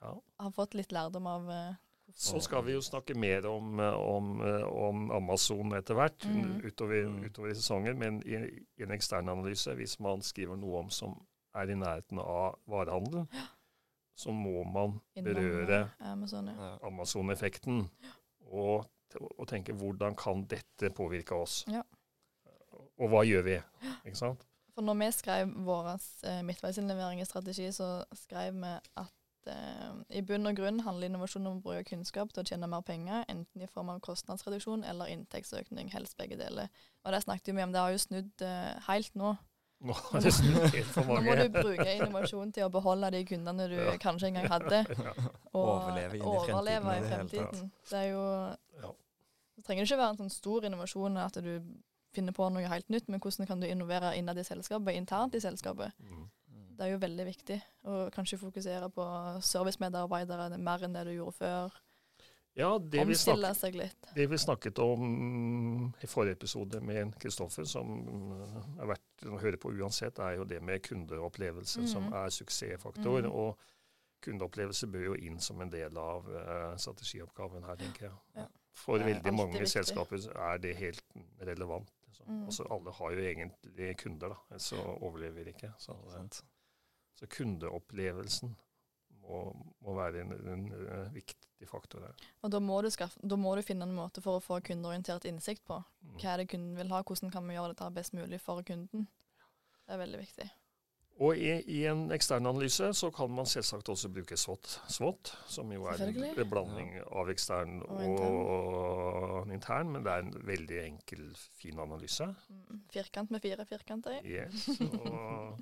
Ja. 0.00 0.14
har 0.40 0.50
fått 0.56 0.74
litt 0.74 0.92
lærdom 0.92 1.26
av 1.26 1.50
eh, 1.50 1.74
Så 2.14 2.40
skal 2.40 2.64
vi 2.66 2.72
jo 2.72 2.80
snakke 2.82 3.14
mer 3.14 3.46
om, 3.48 3.78
om, 3.80 4.40
om 4.70 5.10
Amazon 5.16 5.72
etter 5.78 5.94
hvert 5.98 6.26
Mm. 6.26 6.60
utover, 6.66 7.08
utover 7.26 7.50
i 7.50 7.54
sesongen. 7.54 7.98
Men 7.98 8.22
i, 8.26 8.36
i 8.78 8.82
en 8.82 8.90
ekstern 8.96 9.28
analyse, 9.28 9.74
hvis 9.74 9.98
man 10.00 10.22
skriver 10.22 10.56
noe 10.56 10.78
om 10.84 10.90
som 10.90 11.14
er 11.54 11.70
i 11.70 11.74
nærheten 11.78 12.18
av 12.22 12.58
varehandel, 12.70 13.24
så 14.16 14.32
må 14.32 14.62
man 14.64 14.98
innom 15.16 15.34
berøre 15.34 15.80
eh, 16.00 16.12
Amazon. 16.12 16.48
Ja. 16.52 16.68
Ja. 16.70 16.76
Amazon-effekten. 16.86 17.88
og, 18.50 18.84
og 19.38 19.48
tenke 19.48 19.72
hvordan 19.72 20.14
kan 20.18 20.44
dette 20.50 20.90
påvirke 20.94 21.34
oss? 21.34 21.64
Ja. 21.70 21.82
Og 23.00 23.08
hva 23.08 23.24
gjør 23.24 23.42
vi? 23.46 23.56
Ikke 24.04 24.18
sant? 24.18 24.44
For 24.74 24.84
når 24.86 24.98
vi 25.00 25.08
skrev 25.12 25.48
vår 25.66 25.88
eh, 26.28 26.42
midtveisinnlevering 26.46 27.20
i 27.20 27.24
strategi, 27.26 27.70
så 27.72 28.04
skrev 28.14 28.54
vi 28.54 28.74
at 29.00 29.10
eh, 29.48 29.92
i 30.18 30.22
bunn 30.26 30.46
og 30.46 30.56
grunn 30.58 30.80
handler 30.84 31.08
innovasjon 31.08 31.46
om 31.46 31.58
å 31.58 31.62
bruke 31.64 31.84
kunnskap 31.94 32.32
til 32.32 32.42
å 32.42 32.48
tjene 32.48 32.68
mer 32.70 32.82
penger, 32.82 33.24
enten 33.28 33.62
i 33.62 33.68
form 33.70 33.88
av 33.94 34.00
kostnadsreduksjon 34.04 34.84
eller 34.84 35.06
inntektsøkning, 35.14 35.88
helst 35.94 36.16
begge 36.18 36.36
deler. 36.40 36.68
Og 37.04 37.12
det 37.12 37.22
snakket 37.24 37.54
vi 37.54 37.62
om, 37.62 37.72
det 37.72 37.80
har 37.80 37.94
jo 37.94 37.98
snudd 38.02 38.44
eh, 38.46 38.74
helt 38.88 39.14
nå. 39.14 39.36
Nå 39.80 39.94
Nå 39.96 41.20
må 41.24 41.34
du 41.38 41.46
bruke 41.54 41.86
innovasjon 41.96 42.50
til 42.52 42.66
å 42.66 42.72
beholde 42.72 43.10
de 43.14 43.22
kundene 43.24 43.68
du 43.70 43.78
Ja. 43.78 43.94
kanskje 43.96 44.28
engang 44.28 44.50
hadde, 44.52 44.82
og 45.56 45.62
Overleve 45.62 46.18
i 46.18 46.20
fremtiden 46.20 46.56
overleve 46.56 46.90
i 46.92 46.98
i 46.98 47.00
det 47.00 47.12
fremtiden. 47.14 47.70
Det 47.88 47.98
er 48.02 48.10
jo 48.10 48.24
Ja. 48.82 48.90
Det 49.56 49.64
trenger 49.64 49.84
ikke 49.84 49.96
være 50.00 50.10
en 50.10 50.20
sånn 50.20 50.30
stor 50.32 50.64
innovasjon 50.64 51.16
at 51.20 51.34
du 51.44 51.54
finner 52.12 52.32
på 52.32 52.48
noe 52.52 52.66
helt 52.68 52.88
nytt, 52.90 53.08
men 53.08 53.20
hvordan 53.20 53.46
kan 53.46 53.60
du 53.60 53.66
innovere 53.68 54.16
innad 54.18 54.38
i 54.38 54.44
selskapet, 54.44 54.94
internt 54.96 55.34
i 55.34 55.40
selskapet. 55.40 55.92
Mm. 56.00 56.28
Mm. 56.80 56.82
Det 56.82 56.86
er 56.88 56.92
jo 56.94 56.98
veldig 57.06 57.24
viktig. 57.28 57.60
å 57.84 58.10
kanskje 58.14 58.38
fokusere 58.40 58.88
på 58.92 59.04
servicemedarbeidere 59.44 60.58
mer 60.58 60.84
enn 60.86 60.94
det 60.96 61.04
du 61.08 61.12
gjorde 61.14 61.36
før. 61.36 61.72
Ja, 62.56 62.78
det 62.78 63.04
vi, 63.06 63.14
snakket, 63.14 63.94
det 64.16 64.24
vi 64.28 64.36
snakket 64.36 64.78
om 64.82 65.92
i 66.02 66.06
forrige 66.10 66.34
episode 66.34 66.80
med 66.82 67.14
Kristoffer, 67.22 67.64
som 67.64 67.92
er 68.80 68.86
verdt 68.90 69.24
å 69.30 69.38
høre 69.40 69.56
på 69.60 69.70
uansett, 69.70 70.18
er 70.18 70.34
jo 70.40 70.44
det 70.44 70.58
med 70.62 70.82
kundeopplevelse, 70.82 71.86
som 71.88 72.08
Mhm. 72.08 72.14
er 72.24 72.28
suksessfaktor. 72.30 73.22
Mhm. 73.22 73.30
Og 73.30 73.56
kundeopplevelse 74.20 74.86
bør 74.90 75.04
jo 75.04 75.14
inn 75.14 75.38
som 75.40 75.60
en 75.60 75.70
del 75.70 75.96
av 75.96 76.26
uh, 76.28 76.76
strategioppgaven 76.76 77.62
her, 77.64 77.76
tenker 77.76 78.08
jeg. 78.08 78.12
Ja. 78.36 78.46
For 78.72 78.98
veldig 78.98 79.32
mange 79.32 79.52
viktig. 79.60 79.68
selskaper 79.68 80.18
er 80.36 80.58
det 80.58 80.76
helt 80.76 81.04
relevant. 81.40 81.88
Altså, 82.08 82.24
Mm. 82.26 82.44
Altså, 82.44 82.64
alle 82.70 82.92
har 82.92 83.10
jo 83.10 83.18
egentlig 83.18 83.96
kunder, 83.96 84.28
da, 84.50 84.58
så 84.58 84.76
overlever 85.00 85.46
ikke. 85.48 85.72
Så, 85.78 85.92
Ikke 85.92 86.12
sant? 86.12 86.42
Så 87.20 87.28
kundeopplevelsen 87.28 88.54
må, 89.20 89.40
må 89.84 89.96
være 89.98 90.24
en, 90.24 90.32
en, 90.32 90.66
en, 90.72 91.10
viktig 91.14 91.68
faktor 91.68 92.06
her. 92.08 92.28
Og 92.40 92.52
da 92.52 92.60
må, 92.64 92.80
du 92.82 92.90
skaffe, 92.92 93.20
da 93.22 93.36
må 93.36 93.52
du 93.56 93.64
finne 93.66 93.86
en 93.88 93.96
måte 93.96 94.24
for 94.24 94.38
å 94.38 94.44
få 94.44 94.62
kundeorientert 94.64 95.28
innsikt 95.28 95.66
på. 95.68 95.82
Mm. 96.00 96.16
Hva 96.16 96.32
er 96.32 96.42
det 96.42 96.50
kunden 96.54 96.78
vil 96.78 96.94
ha, 96.94 97.02
hvordan 97.04 97.34
kan 97.34 97.46
vi 97.46 97.58
gjøre 97.58 97.74
dette 97.74 97.92
best 98.00 98.16
mulig 98.16 98.40
for 98.42 98.64
kunden. 98.66 99.06
Det 99.84 99.96
er 99.96 100.00
veldig 100.00 100.22
viktig. 100.22 100.48
Og 101.20 101.36
i, 101.36 101.50
i 101.68 101.82
en 101.90 102.06
ekstern 102.16 102.48
analyse 102.48 102.86
så 102.96 103.10
kan 103.12 103.28
man 103.36 103.48
selvsagt 103.48 103.90
også 103.92 104.08
bruke 104.08 104.38
SWOT, 104.40 104.70
SWOT 104.88 105.34
som 105.52 105.68
jo 105.74 105.84
er 105.90 106.00
en 106.00 106.48
blanding 106.48 106.94
av 107.04 107.28
ekstern 107.28 107.82
Og 107.84 108.22
og, 108.24 109.50
intern, 109.52 109.90
men 109.92 110.06
det 110.06 110.14
er 110.14 110.24
en 110.24 110.32
veldig 110.48 110.78
enkel, 110.86 111.26
fin 111.60 111.76
analyse. 111.82 112.24
Mm. 112.48 112.80
Firkant 112.94 113.34
med 113.34 113.44
fire 113.44 113.66
firkanter. 113.68 114.24
Yes, 114.24 114.70
og 114.96 115.60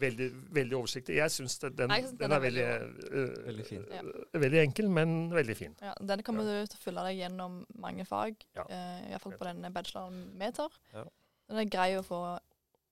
veldig, 0.00 0.28
veldig 0.56 0.76
oversiktlig. 0.78 1.16
Jeg 1.16 1.30
syns 1.34 1.58
den, 1.62 1.76
den, 1.78 1.90
den 2.18 2.32
er 2.32 2.36
er 2.36 2.40
veldig, 2.40 2.64
veldig 2.64 3.12
øh, 3.12 3.46
Veldig 3.46 3.66
fin. 3.66 3.84
Ja. 3.92 4.02
veldig 4.44 4.60
enkel, 4.62 4.88
men 4.90 5.14
veldig 5.34 5.56
fin. 5.56 5.76
Ja, 5.82 5.94
den 6.00 6.22
kommer 6.22 6.42
du 6.48 6.66
til 6.66 6.78
å 6.78 6.82
følge 6.82 7.04
deg 7.08 7.18
gjennom 7.22 7.66
mange 7.84 8.04
fag, 8.08 8.36
Ja. 8.56 8.64
uh, 8.68 9.10
iallfall 9.10 9.36
på 9.38 9.44
denne 9.50 9.70
bacheloren 9.74 10.20
vi 10.38 10.50
tar. 10.52 10.78
Ja. 10.94 11.04
Den 11.48 11.58
er 11.62 11.64
grei 11.72 11.90
å 11.98 12.02
få 12.04 12.22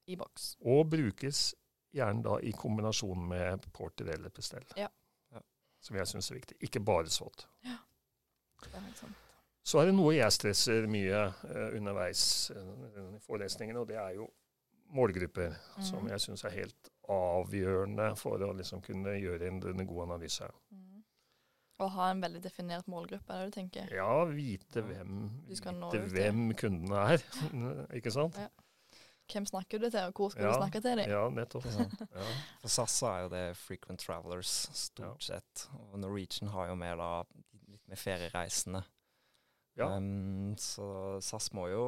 i 0.08 0.16
boks. 0.16 0.56
Og 0.64 0.86
brukes 0.90 1.54
gjerne 1.96 2.22
da 2.22 2.38
i 2.42 2.52
kombinasjon 2.52 3.28
med 3.28 3.66
Porter 3.72 4.10
eller 4.14 4.28
pestell, 4.30 4.64
Ja. 4.76 4.88
Ja. 5.32 5.40
Som 5.80 5.96
jeg 5.96 6.06
syns 6.06 6.30
er 6.30 6.34
viktig. 6.40 6.56
Ikke 6.62 6.80
bare 6.84 7.08
SWOT. 7.10 7.46
Det 7.62 8.74
er 8.74 8.80
helt 8.80 8.98
sant. 8.98 9.22
Så 9.66 9.80
er 9.80 9.86
det 9.88 9.94
noe 9.96 10.12
jeg 10.14 10.30
stresser 10.32 10.84
mye 10.86 11.24
uh, 11.26 11.70
underveis 11.74 12.50
eh, 12.54 12.68
i 13.16 13.18
forelesningene, 13.26 13.80
og 13.82 13.88
det 13.90 13.96
er 13.98 14.12
jo 14.14 14.28
målgrupper, 14.94 15.56
som 15.82 16.04
Mhm. 16.04 16.08
jeg 16.12 16.20
syns 16.22 16.44
er 16.46 16.50
helt 16.54 16.90
avgjørende 17.12 18.10
for 18.18 18.42
å 18.42 18.52
liksom 18.56 18.82
kunne 18.84 19.16
gjøre 19.20 19.48
en, 19.50 19.62
en 19.72 19.86
god 19.86 20.02
analyse. 20.08 20.48
Mm. 20.72 20.82
Ha 21.80 22.06
en 22.10 22.22
veldig 22.24 22.40
definert 22.40 22.86
målgruppe, 22.88 23.32
er 23.34 23.42
det 23.44 23.50
du 23.52 23.56
tenker? 23.58 23.90
Ja, 23.92 24.24
vite 24.30 24.80
hvem, 24.86 25.26
vite 25.48 26.00
hvem 26.08 26.46
kundene 26.56 27.02
er, 27.12 27.26
ikke 27.98 28.12
sant? 28.14 28.38
Ja. 28.40 28.48
Hvem 29.26 29.46
snakker 29.50 29.80
du 29.82 29.88
til, 29.90 29.98
og 30.06 30.14
hvor 30.14 30.30
skal 30.30 30.46
Ja. 30.46 30.52
du 30.54 30.60
snakke 30.62 30.80
til 30.80 31.00
dem? 31.02 31.10
Ja, 31.10 31.24
nettopp. 31.34 31.64
Ja. 32.14 32.26
For 32.62 32.70
SAS 32.70 33.00
er 33.02 33.24
jo 33.24 33.30
det 33.32 33.44
frequent 33.58 34.00
travelers, 34.00 34.52
stort 34.78 35.26
sett. 35.26 35.64
Og 35.74 35.98
Norwegian 35.98 36.52
har 36.54 36.68
jo 36.70 36.76
mer 36.78 36.94
da 37.00 37.08
litt 37.72 37.82
mer 37.90 37.98
feriereisende. 37.98 38.84
Ja. 39.76 39.90
Um, 39.98 40.54
så 40.56 41.18
SAS 41.20 41.50
må 41.58 41.66
jo 41.68 41.82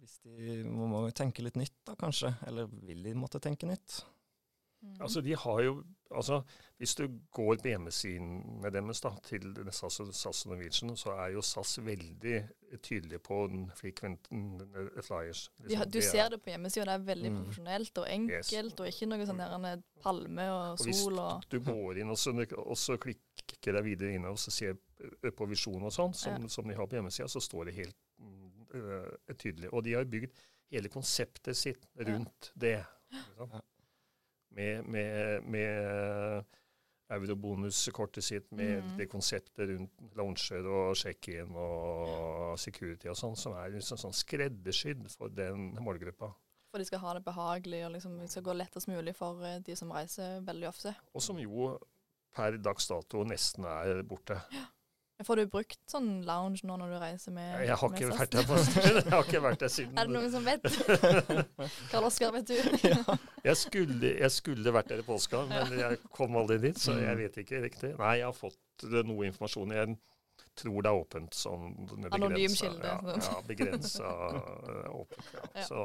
hvis 0.00 0.18
de 0.24 0.62
må, 0.64 0.86
må 0.88 1.10
tenke 1.12 1.42
litt 1.42 1.56
nytt, 1.56 1.76
da 1.86 1.94
kanskje. 1.94 2.34
Eller 2.46 2.66
vil 2.66 3.02
de 3.02 3.14
måtte 3.14 3.40
tenke 3.40 3.66
nytt? 3.66 4.02
Mm. 4.84 4.98
Altså, 5.00 5.20
de 5.24 5.32
har 5.34 5.60
jo 5.64 5.82
altså, 6.12 6.42
Hvis 6.76 6.94
du 6.94 7.06
går 7.32 7.56
på 7.62 7.70
hjemmesidene 7.70 8.70
deres 8.70 9.00
da, 9.00 9.14
til 9.24 9.54
SAS 9.72 9.96
SAS 10.12 10.42
og 10.44 10.50
Norwegian, 10.52 10.96
så 11.00 11.14
er 11.16 11.30
jo 11.32 11.40
SAS 11.40 11.78
veldig 11.80 12.34
tydelige 12.82 13.18
på 13.24 13.46
den 13.48 13.70
frekventen 13.78 14.42
mm, 14.60 14.90
flyers. 15.06 15.46
de, 15.56 15.74
har- 15.76 15.86
liksom. 15.86 15.90
du 15.90 15.98
er- 15.98 16.10
ser 16.10 16.28
det 16.28 16.42
på 16.42 16.50
hjemmesida, 16.52 16.84
det 16.84 16.94
er 16.98 17.06
veldig 17.14 17.30
Mm. 17.32 17.38
profesjonelt 17.44 17.98
og 17.98 18.06
enkelt, 18.10 18.52
Yes. 18.52 18.80
og 18.80 18.86
ikke 18.86 19.06
noe 19.08 19.26
sånn 19.26 19.38
der 19.38 19.54
en 19.74 19.84
palme 20.02 20.50
og 20.50 20.72
Og 20.80 20.84
hvis 20.86 21.02
sol 21.02 21.18
og 21.18 21.44
du 21.48 21.60
går 21.60 21.98
inn 22.02 22.10
og 22.10 22.16
så, 22.18 22.30
og 22.58 22.76
så 22.76 22.98
klikker 22.98 23.72
deg 23.72 23.84
videre 23.84 24.12
inn 24.14 24.24
og 24.26 24.36
så 24.36 24.50
ser 24.50 24.76
eh, 25.00 25.30
på 25.30 25.48
visjon 25.48 25.82
og 25.82 25.92
sånn, 25.92 26.12
som, 26.14 26.42
Ja. 26.42 26.48
som 26.48 26.68
de 26.68 26.74
har 26.74 26.86
på 26.86 26.96
hjemmesida, 27.00 27.26
så 27.28 27.40
står 27.40 27.64
det 27.66 27.74
helt 27.74 27.96
mm, 27.96 28.02
eh, 28.02 28.03
tydelig. 29.38 29.70
Og 29.72 29.84
de 29.86 29.94
har 29.94 30.04
bygd 30.10 30.34
hele 30.74 30.88
konseptet 30.90 31.56
sitt 31.56 31.86
rundt 31.96 32.50
det. 32.58 32.78
Liksom. 33.12 33.50
Ja. 33.54 33.60
Med, 34.54 34.86
med, 34.86 35.42
med 35.50 36.44
eurobonuskortet 37.14 38.24
sitt, 38.24 38.52
med 38.52 38.82
Mm. 38.82 38.96
det 38.96 39.06
konseptet 39.10 39.68
rundt 39.68 40.14
lounger 40.16 40.66
og 40.66 40.96
check-in 40.96 41.50
og 41.54 42.58
security 42.58 43.08
og 43.10 43.16
sånn, 43.18 43.36
som 43.36 43.52
er 43.58 43.70
liksom 43.74 43.98
sånn 44.00 44.14
skreddersydd 44.14 45.10
for 45.12 45.28
den 45.28 45.74
målgruppa. 45.80 46.32
for 46.70 46.78
de 46.82 46.84
skal 46.88 46.98
ha 46.98 47.12
det 47.14 47.24
behagelig 47.24 47.84
og 47.86 47.92
liksom 47.94 48.16
det 48.18 48.30
skal 48.30 48.42
gå 48.42 48.52
lettest 48.58 48.88
mulig 48.88 49.14
for 49.14 49.44
eh, 49.46 49.60
de 49.60 49.76
som 49.76 49.92
reiser 49.94 50.40
veldig 50.42 50.66
ofte. 50.68 50.94
Og 51.14 51.22
som 51.22 51.38
jo 51.38 51.78
per 52.34 52.56
dags 52.58 52.88
dato 52.88 53.22
nesten 53.22 53.64
er 53.64 54.02
borte. 54.02 54.40
Får 55.22 55.38
du 55.38 55.44
brukt 55.46 55.78
sånn 55.86 56.08
lounge 56.26 56.64
nå 56.66 56.74
når 56.80 56.90
du 56.90 56.96
reiser 56.98 57.34
med 57.36 57.60
Jeg 57.68 57.76
har 57.78 57.92
ikke 57.94 58.08
vært 58.10 58.32
der 58.34 58.46
på. 58.48 58.56
Jeg 58.82 59.12
har 59.12 59.28
ikke 59.28 59.42
vært 59.44 59.60
der 59.62 59.70
siden 59.70 60.00
Er 60.00 60.08
det 60.08 60.16
noen 60.16 60.32
som 60.32 60.48
vet? 60.48 60.64
Karl 61.92 62.08
Oskar, 62.08 62.32
vet 62.34 62.50
du? 62.50 62.56
jeg, 63.46 63.56
skulle, 63.60 64.10
jeg 64.10 64.32
skulle 64.34 64.74
vært 64.74 64.90
der 64.90 65.04
i 65.04 65.06
påska, 65.06 65.44
men 65.52 65.76
jeg 65.78 66.00
kom 66.18 66.34
aldri 66.40 66.58
dit, 66.66 66.80
så 66.80 66.96
jeg 66.98 67.20
vet 67.20 67.38
ikke 67.44 67.62
riktig. 67.62 67.92
Nei, 68.00 68.16
jeg 68.20 68.26
har 68.26 68.34
fått 68.34 68.88
eh, 68.88 69.04
noe 69.06 69.28
informasjon. 69.30 69.76
Jeg 69.78 69.94
tror 70.56 70.82
det 70.84 70.90
er 70.90 70.98
åpent. 71.00 71.34
Sånn 71.34 71.72
Anonym 72.14 72.52
kilde, 72.54 72.86
Ja, 72.86 72.98
sånn. 73.02 73.22
ja 73.26 73.40
begrensa 73.48 74.12
eh, 74.34 74.90
åpent. 74.94 75.32
Ja. 75.34 75.42
Ja. 75.54 75.64
Så, 75.68 75.82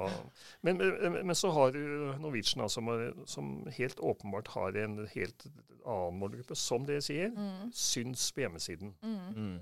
men, 0.66 0.78
men, 0.82 1.18
men 1.30 1.36
så 1.38 1.52
har 1.54 1.72
du 1.76 1.80
Norwegian, 2.22 2.64
altså, 2.66 2.82
som, 2.82 3.26
som 3.30 3.52
helt 3.76 4.00
åpenbart 4.00 4.48
har 4.56 4.78
en 4.84 5.04
helt 5.14 5.46
annen 5.86 6.18
målgruppe, 6.22 6.56
som 6.58 6.86
dere 6.88 7.02
sier. 7.06 7.30
Mm. 7.36 7.70
Syns 7.74 8.32
på 8.34 8.44
hjemmesiden. 8.46 8.96
Mm. 9.02 9.20
Mm. 9.36 9.60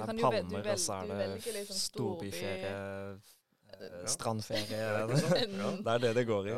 Det 0.00 0.06
er 0.08 0.20
palmer, 0.22 0.66
og 0.72 0.78
så 0.80 1.00
er 1.02 1.10
det 1.10 1.28
liksom 1.34 1.76
storbyferie, 1.84 2.74
eh, 2.74 3.36
Ja. 3.80 4.06
strandferie. 4.10 5.16
Sant? 5.22 5.56
Ja. 5.56 5.70
Det 5.78 5.92
er 5.94 5.98
det 6.04 6.14
det 6.18 6.26
går 6.28 6.48
i. 6.50 6.54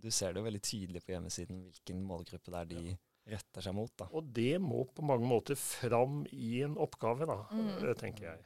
Du 0.00 0.10
ser 0.14 0.32
det 0.32 0.40
jo 0.40 0.46
veldig 0.46 0.62
tydelig 0.64 1.02
på 1.04 1.12
hjemmesiden 1.12 1.58
hvilken 1.66 1.98
målgruppe 2.08 2.52
det 2.54 2.60
er 2.62 2.68
de 2.70 2.94
retter 3.26 3.60
seg 3.62 3.74
mot. 3.74 3.90
da. 3.96 4.06
Og 4.12 4.24
det 4.32 4.60
må 4.60 4.84
på 4.94 5.02
mange 5.02 5.26
måter 5.28 5.54
fram 5.56 6.24
i 6.32 6.62
en 6.62 6.76
oppgave, 6.76 7.26
da, 7.26 7.44
Mm. 7.52 7.88
eh, 7.88 7.94
tenker 7.94 8.24
jeg. 8.24 8.38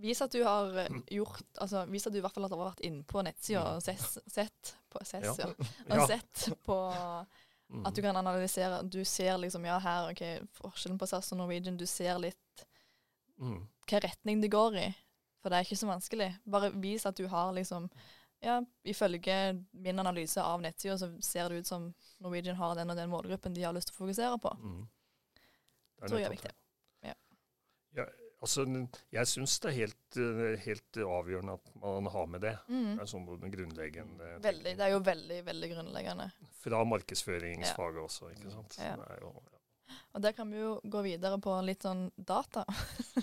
Vis 0.00 0.20
at 0.22 0.32
du 0.32 0.42
har 0.44 0.74
eh, 0.78 0.88
gjort 1.12 1.42
altså 1.60 1.86
Vis 1.90 2.06
at 2.06 2.12
du 2.12 2.18
i 2.18 2.22
hvert 2.22 2.32
fall 2.32 2.48
har 2.48 2.56
vært 2.72 2.80
inne 2.80 3.02
på 3.04 3.22
nettsida 3.22 3.76
og 3.76 3.82
ses- 3.82 4.18
sett 4.26 4.76
på, 4.88 4.98
ses, 5.04 5.24
Ja. 5.24 5.34
ja. 5.38 5.54
Ja. 5.88 6.02
Og 6.02 6.08
sett 6.08 6.48
på 6.64 7.26
Mm. 7.70 7.86
At 7.86 7.94
du 7.94 8.02
kan 8.02 8.16
analysere 8.16 8.82
Du 8.90 9.04
ser 9.04 9.36
liksom 9.38 9.64
Ja, 9.64 9.78
her, 9.78 10.08
OK, 10.10 10.40
forskjellen 10.58 10.98
på 10.98 11.06
SAS 11.06 11.30
og 11.30 11.38
Norwegian. 11.38 11.76
Du 11.76 11.86
ser 11.86 12.18
litt 12.18 12.64
Mm. 13.38 13.68
hvilken 13.86 14.00
retning 14.02 14.40
det 14.42 14.50
går 14.50 14.74
i. 14.76 14.94
For 15.40 15.50
det 15.50 15.56
er 15.58 15.64
ikke 15.64 15.78
så 15.78 15.86
vanskelig. 15.86 16.36
Bare 16.50 16.72
vis 16.72 17.06
at 17.06 17.14
du 17.16 17.28
har 17.28 17.52
liksom 17.52 17.88
Ja, 18.40 18.62
ifølge 18.88 19.34
min 19.70 19.98
analyse 19.98 20.42
av 20.42 20.62
nettsida, 20.62 20.96
så 20.98 21.10
ser 21.22 21.48
det 21.48 21.60
ut 21.60 21.66
som 21.68 21.90
Norwegian 22.24 22.56
har 22.56 22.78
den 22.78 22.90
og 22.90 22.96
den 22.96 23.12
målgruppen 23.12 23.54
de 23.54 23.66
har 23.66 23.76
lyst 23.76 23.90
til 23.90 23.98
å 23.98 24.00
fokusere 24.06 24.40
på. 24.40 24.54
Mm. 24.62 24.80
Det 26.00 26.08
Tror 26.08 26.20
jeg 26.22 26.28
er 26.30 26.34
viktig. 26.34 26.52
Ja. 27.04 27.14
Ja, 27.98 28.06
altså, 28.40 28.64
jeg 29.12 29.28
syns 29.28 29.58
det 29.60 29.68
er 29.72 29.76
helt, 29.76 30.16
eh, 30.16 30.56
helt 30.64 31.00
avgjørende 31.04 31.58
at 31.60 31.70
man 31.82 32.08
har 32.16 32.32
med 32.32 32.46
det. 32.46 32.56
Mm. 32.72 32.94
Det 32.94 33.04
er 33.04 33.12
sånn 33.12 33.28
grunnleggende 33.28 34.32
Veldig. 34.48 34.76
Det 34.80 34.88
er 34.88 34.94
jo 34.94 35.04
veldig, 35.10 35.40
veldig 35.52 35.72
grunnleggende. 35.74 36.30
Fra 36.64 36.84
markedsføringsfaget 36.96 38.04
også, 38.06 38.32
ikke 38.38 38.56
sant. 38.56 38.80
Ja. 38.80 38.96
Er 39.04 39.26
jo, 39.26 39.34
ja. 39.52 39.60
Og 40.14 40.22
der 40.22 40.32
kan 40.32 40.48
vi 40.50 40.58
jo 40.58 40.72
gå 40.90 41.02
videre 41.04 41.36
på 41.42 41.52
litt 41.66 41.84
sånn 41.84 42.08
data. 42.16 42.64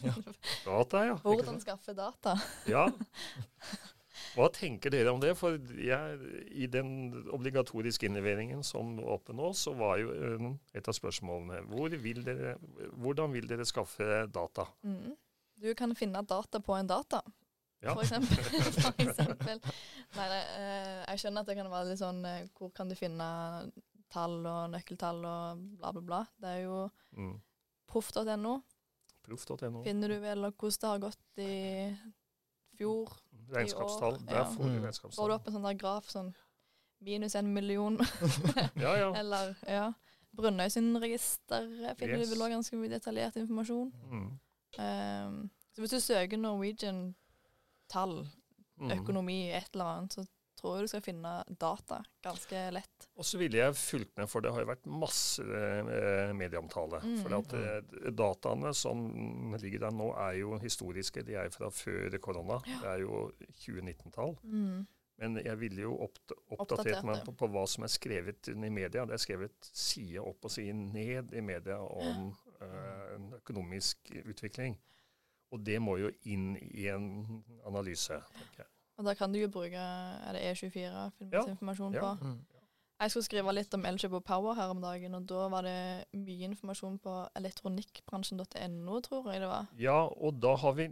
Data, 0.68 1.04
ja. 1.10 1.18
Hvordan 1.24 1.60
skaffe 1.64 1.96
data. 1.98 2.38
Ja. 2.70 2.86
Hva 4.38 4.48
tenker 4.54 4.94
dere 4.94 5.10
om 5.12 5.20
det? 5.24 5.32
For 5.40 5.58
jeg, 5.82 6.20
i 6.54 6.68
den 6.70 6.90
obligatoriske 7.34 8.06
innleveringen 8.06 8.62
som 8.64 9.00
åpner 9.02 9.36
nå, 9.40 9.48
så 9.58 9.74
var 9.78 9.98
jo 10.02 10.12
eh, 10.14 10.46
et 10.78 10.88
av 10.88 10.94
spørsmålene 10.98 11.64
hvor 11.72 11.90
vil 12.04 12.22
dere, 12.26 12.56
hvordan 13.02 13.34
vil 13.34 13.48
dere 13.50 13.66
skaffe 13.66 14.28
data? 14.30 14.68
Mm. 14.86 15.16
Du 15.58 15.72
kan 15.74 15.96
finne 15.98 16.22
data 16.30 16.62
på 16.62 16.76
en 16.78 16.88
data, 16.88 17.24
Ja. 17.82 17.94
for 17.94 18.02
eksempel. 18.06 18.38
for 18.86 19.02
eksempel. 19.04 19.60
Nei, 20.16 20.28
nei, 20.32 20.42
eh, 20.62 21.02
jeg 21.12 21.24
skjønner 21.24 21.42
at 21.46 21.50
det 21.52 21.58
kan 21.60 21.70
være 21.74 21.90
litt 21.92 22.00
sånn 22.02 22.24
eh, 22.26 22.48
Hvor 22.58 22.72
kan 22.74 22.90
du 22.90 22.96
finne 22.98 23.28
tall 24.14 24.38
og 24.48 24.70
nøkkeltall 24.72 25.20
og 25.28 25.66
bla, 25.82 25.92
bla, 25.98 26.02
bla. 26.12 26.22
Det 26.42 26.54
er 26.56 26.62
jo 26.68 26.78
Mm. 27.18 27.34
proff.no. 27.90 28.54
Proff.no. 29.28 29.82
Finner 29.84 30.14
du 30.14 30.20
vel 30.24 30.46
hvordan 30.54 30.78
det 30.82 30.90
har 30.94 31.02
gått 31.04 31.42
i 31.44 31.52
fjor. 32.78 33.12
Regnskapstall. 33.54 34.14
i 34.14 34.24
år, 34.24 34.26
Der 34.28 34.36
ja. 34.38 34.44
får 34.54 34.64
du 34.64 34.80
regnskapstall. 34.82 35.24
Får 35.24 35.28
du 35.30 35.34
opp 35.36 35.48
en 35.48 35.54
sånn 35.54 35.64
der 35.68 35.74
graf 35.80 36.10
sånn 36.12 36.34
minus 37.02 37.36
en 37.36 37.54
million, 37.54 37.98
Ja, 38.76 38.96
ja. 38.98 39.12
eller 39.16 39.56
ja. 39.68 39.94
Brønnøysundregister 40.38 41.96
finner 41.98 42.18
Yes. 42.20 42.30
du 42.30 42.36
vel 42.36 42.44
òg 42.48 42.52
ganske 42.56 42.78
mye 42.78 42.90
detaljert 42.92 43.36
informasjon. 43.38 43.92
Mm. 44.12 44.28
Um, 44.78 45.38
så 45.74 45.82
hvis 45.82 45.94
du 45.96 46.00
søker 46.00 46.38
Norwegian 46.38 47.16
tall, 47.90 48.28
Mm. 48.80 48.92
økonomi, 48.92 49.50
et 49.58 49.70
eller 49.74 49.86
annet, 49.86 50.14
så 50.14 50.26
tror 50.58 50.78
jeg 50.78 50.88
du 50.88 50.92
skal 50.92 51.04
finne 51.06 51.32
data 51.62 52.02
ganske 52.26 52.64
lett. 52.74 53.08
Og 53.18 53.26
så 53.28 53.40
ville 53.42 53.60
jeg 53.60 53.78
fulgt 53.78 54.14
med, 54.18 54.30
for 54.32 54.44
det 54.44 54.52
har 54.54 54.64
jo 54.64 54.72
vært 54.72 54.90
masse 54.90 55.46
eh, 55.46 56.34
medieomtale. 56.38 57.02
Mm. 57.06 57.16
For 57.24 57.38
at 57.40 57.56
eh, 57.58 58.12
dataene 58.18 58.74
som 58.78 59.08
ligger 59.62 59.88
der 59.88 59.96
nå, 59.96 60.12
er 60.28 60.40
jo 60.42 60.60
historiske. 60.62 61.26
De 61.28 61.38
er 61.40 61.52
fra 61.54 61.72
før 61.74 62.18
korona. 62.24 62.60
Det 62.68 62.94
er 62.94 63.04
jo 63.06 63.28
2019-tall. 63.66 64.38
Men 65.18 65.40
jeg 65.42 65.58
ville 65.58 65.82
jo 65.82 65.96
oppd 66.06 66.34
oppdatert 66.54 67.06
meg 67.08 67.24
på, 67.26 67.34
på 67.40 67.50
hva 67.50 67.64
som 67.70 67.86
er 67.88 67.92
skrevet 67.92 68.52
i 68.52 68.58
media. 68.70 69.06
Det 69.08 69.16
er 69.16 69.24
skrevet 69.24 69.72
side 69.72 70.22
opp 70.22 70.46
og 70.46 70.54
side 70.54 70.76
ned 70.78 71.34
i 71.34 71.42
media 71.42 71.80
om 71.82 72.30
eh, 72.62 73.16
en 73.16 73.32
økonomisk 73.40 74.14
utvikling. 74.24 74.78
Og 75.56 75.64
det 75.66 75.80
må 75.82 75.98
jo 76.02 76.12
inn 76.30 76.52
i 76.60 76.90
en 76.92 77.08
analyse, 77.66 78.20
tenker 78.36 78.66
jeg. 78.66 78.72
Og 78.98 79.06
da 79.06 79.14
kan 79.14 79.32
du 79.34 79.40
jo 79.40 79.48
bruke 79.54 79.78
er 79.78 80.32
det 80.34 80.42
E24 80.42 81.12
filmens 81.18 81.34
Ja, 81.34 81.44
informasjon 81.52 81.94
ja. 81.94 82.02
på. 82.02 82.26
Mm. 82.26 82.46
Jeg 83.00 83.12
skulle 83.12 83.24
skrive 83.28 83.54
litt 83.54 83.74
om 83.78 83.86
Elkjøp 83.86 84.14
og 84.18 84.24
Power 84.26 84.56
her 84.58 84.72
om 84.74 84.82
dagen, 84.82 85.14
og 85.14 85.28
da 85.30 85.48
var 85.54 85.62
det 85.62 86.06
mye 86.18 86.48
informasjon 86.50 86.98
på 87.00 87.28
elektronikkbransjen.no, 87.38 89.00
tror 89.06 89.32
jeg 89.32 89.42
det 89.42 89.48
var. 89.52 89.68
Ja, 89.78 90.00
og 90.08 90.40
da 90.42 90.56
har 90.56 90.74
vi 90.74 90.88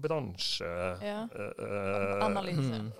bransje... 0.00 0.68
Ja. 1.02 1.24
Mm. 1.26 2.92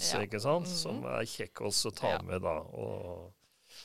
Ja. 0.00 0.20
ikke 0.22 0.40
sant? 0.40 0.66
Mhm. 0.66 0.74
Som 0.76 1.04
er 1.04 1.24
kjekk 1.28 1.60
også 1.68 1.90
å 1.92 1.94
ta 2.00 2.08
Ja. 2.16 2.22
med 2.22 2.40
da. 2.42 2.48
Og, 2.48 3.32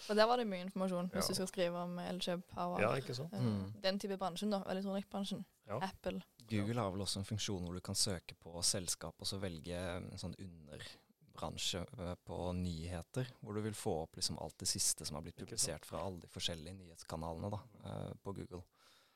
Og 0.10 0.15
der 0.15 0.25
var 0.25 0.38
det 0.38 0.48
mye 0.48 0.62
informasjon 0.65 1.10
hvis 1.12 1.24
Ja. 1.27 1.27
du 1.27 1.33
skal 1.36 1.48
skrive 1.48 1.75
om 1.83 2.00
Elkjøp 2.00 2.41
Power. 2.55 2.79
ja, 2.79 2.93
ikke 2.95 3.13
sant? 3.15 3.33
Eh, 3.33 3.39
Mm. 3.41 3.74
Den 3.83 4.00
type 4.00 4.17
bransjen, 4.17 4.50
da. 4.51 4.63
Elektronikkbransjen. 4.69 5.43
Ja. 5.67 5.79
Apple. 5.81 6.21
Google 6.51 6.84
har 6.84 6.91
vel 6.93 7.03
også 7.05 7.22
en 7.22 7.27
funksjon 7.27 7.63
hvor 7.65 7.77
du 7.77 7.84
kan 7.86 7.98
søke 7.98 8.36
på 8.39 8.62
selskap 8.65 9.15
og 9.17 9.29
så 9.29 9.39
velge 9.41 9.77
en 9.77 10.10
sånn 10.20 10.36
underbransje 10.36 11.81
eh, 11.98 12.13
på 12.27 12.38
nyheter, 12.58 13.31
hvor 13.41 13.58
du 13.58 13.63
vil 13.65 13.77
få 13.77 13.96
opp 14.03 14.20
liksom 14.20 14.39
alt 14.43 14.58
det 14.62 14.70
siste 14.72 15.08
som 15.08 15.17
har 15.17 15.25
blitt 15.25 15.39
publisert 15.39 15.88
fra 15.88 16.03
alle 16.03 16.22
de 16.24 16.31
forskjellige 16.31 16.77
nyhetskanalene 16.77 17.51
da, 17.53 17.62
eh, 17.86 18.13
på 18.24 18.36
Google. 18.38 18.63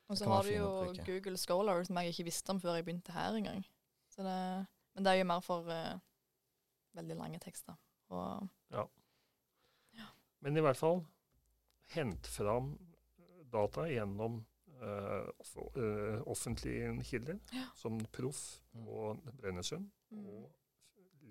Og 0.05 0.19
så 0.19 0.29
har 0.29 0.45
du 0.45 0.53
jo. 0.53 0.71
Google 1.07 1.37
Scholar, 1.41 1.81
som 1.83 1.97
jeg 1.97 2.13
ikke 2.13 2.27
visste 2.27 2.53
om 2.53 2.59
før 2.61 2.77
jeg 2.77 2.85
begynte 2.85 3.15
her 3.15 3.37
engang. 3.37 3.63
Så 4.13 4.23
det, 4.23 4.41
men 4.93 5.05
det 5.05 5.11
er 5.11 5.17
jo 5.19 5.29
mer 5.31 5.41
for 5.43 5.65
uh, 5.65 5.95
veldig 6.93 7.17
lange 7.17 7.39
tekster. 7.41 7.73
Og 8.13 8.45
Men 10.45 10.57
i 10.57 10.61
hvert 10.61 10.77
fall, 10.77 11.01
hent 11.95 12.27
fram 12.29 12.75
data 13.49 13.87
gjennom 13.89 14.43
eh, 14.81 15.27
eh, 15.77 16.21
offentlige 16.27 17.03
kilder, 17.03 17.39
Ja. 17.53 17.65
som 17.75 17.99
Proff 18.11 18.59
Mm. 18.73 18.87
og 18.87 19.17
Brønnøysund. 19.41 19.89
mm, 20.11 20.27
Og 20.27 20.51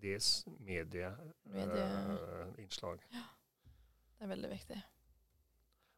les 0.02 0.44
medieinnslag. 0.58 1.38
Medie- 1.44 2.98
ja. 3.12 3.22
det 4.18 4.24
er 4.24 4.26
veldig 4.26 4.50
viktig. 4.50 4.82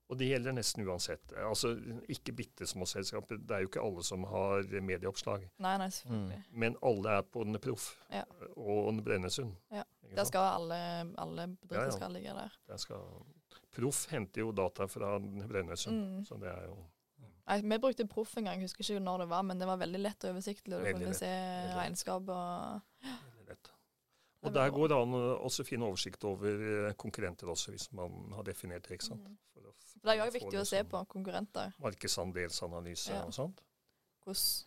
og 0.08 0.18
det 0.18 0.28
gjelder 0.28 0.52
nesten 0.52 0.86
uansett. 0.88 1.32
Altså, 1.36 1.72
ikke 2.08 2.32
bitte 2.32 2.66
små 2.66 2.84
selskaper. 2.86 3.36
Det 3.36 3.50
er 3.50 3.58
jo 3.58 3.66
ikke 3.68 3.80
alle 3.82 4.04
som 4.04 4.22
har 4.24 4.62
medieoppslag. 4.80 5.48
Nei, 5.58 5.76
nei, 5.78 5.88
selvfølgelig. 5.90 6.44
Men 6.52 6.76
alle 6.82 7.08
er 7.18 7.22
på 7.22 7.42
den 7.44 7.58
Proff 7.58 7.96
Ja. 8.12 8.22
og 8.56 8.88
en 8.88 9.02
Brønnøysund. 9.04 9.52
Ja. 9.72 9.82
Der 10.14 10.24
skal 10.24 10.38
alle, 10.40 10.74
alle 11.18 11.56
bedrifter 11.60 11.76
Ja, 11.76 11.84
ja. 11.84 11.90
skal 11.90 12.12
ligge 12.12 12.28
der. 12.28 12.48
Der 12.68 12.76
skal 12.76 12.96
Proff 13.72 14.06
henter 14.10 14.40
jo 14.40 14.52
data 14.52 14.86
fra 14.86 15.18
Brønnøysund, 15.18 15.96
Mm. 16.18 16.24
så 16.24 16.34
det 16.40 16.48
er 16.48 16.64
jo 16.66 16.76
Nei, 17.46 17.60
vi 17.62 17.78
brukte 17.78 18.06
Proff 18.10 18.36
en 18.36 18.44
gang, 18.48 18.58
jeg 18.60 18.66
husker 18.66 18.82
ikke 18.82 19.02
når 19.06 19.18
det 19.22 19.28
var, 19.30 19.42
men 19.46 19.58
det 19.60 19.66
var 19.68 19.78
veldig 19.78 20.00
lett 20.02 20.24
og 20.24 20.32
oversiktlig. 20.34 20.74
og 20.76 20.84
Du 20.86 20.92
kunne 20.98 21.14
se 21.14 21.28
regnskap 21.76 22.28
og 22.28 22.80
lett. 23.46 23.70
Og 24.42 24.50
er 24.50 24.54
der 24.54 24.70
går 24.74 24.88
det 24.88 24.96
an 25.02 25.14
å 25.14 25.20
også 25.46 25.64
finne 25.66 25.86
oversikt 25.86 26.24
over 26.24 26.48
eh, 26.88 26.92
konkurrenter 26.98 27.46
også, 27.50 27.70
hvis 27.70 27.86
man 27.92 28.32
har 28.34 28.42
definert 28.46 28.82
det. 28.88 28.98
ikke 28.98 29.04
sant? 29.12 29.22
Mm. 29.28 29.36
For 29.54 29.60
å 29.60 29.72
For 29.78 29.98
Det 30.02 30.12
er 30.12 30.24
jo 30.24 30.32
viktig 30.34 30.60
å 30.60 30.66
se 30.66 30.82
på 30.84 31.04
konkurrenter. 31.08 31.72
Markedsandelsanalyse 31.82 33.12
Ja. 33.14 33.22
og 33.24 33.32
sånt, 33.34 33.62
Hvordan, 34.24 34.66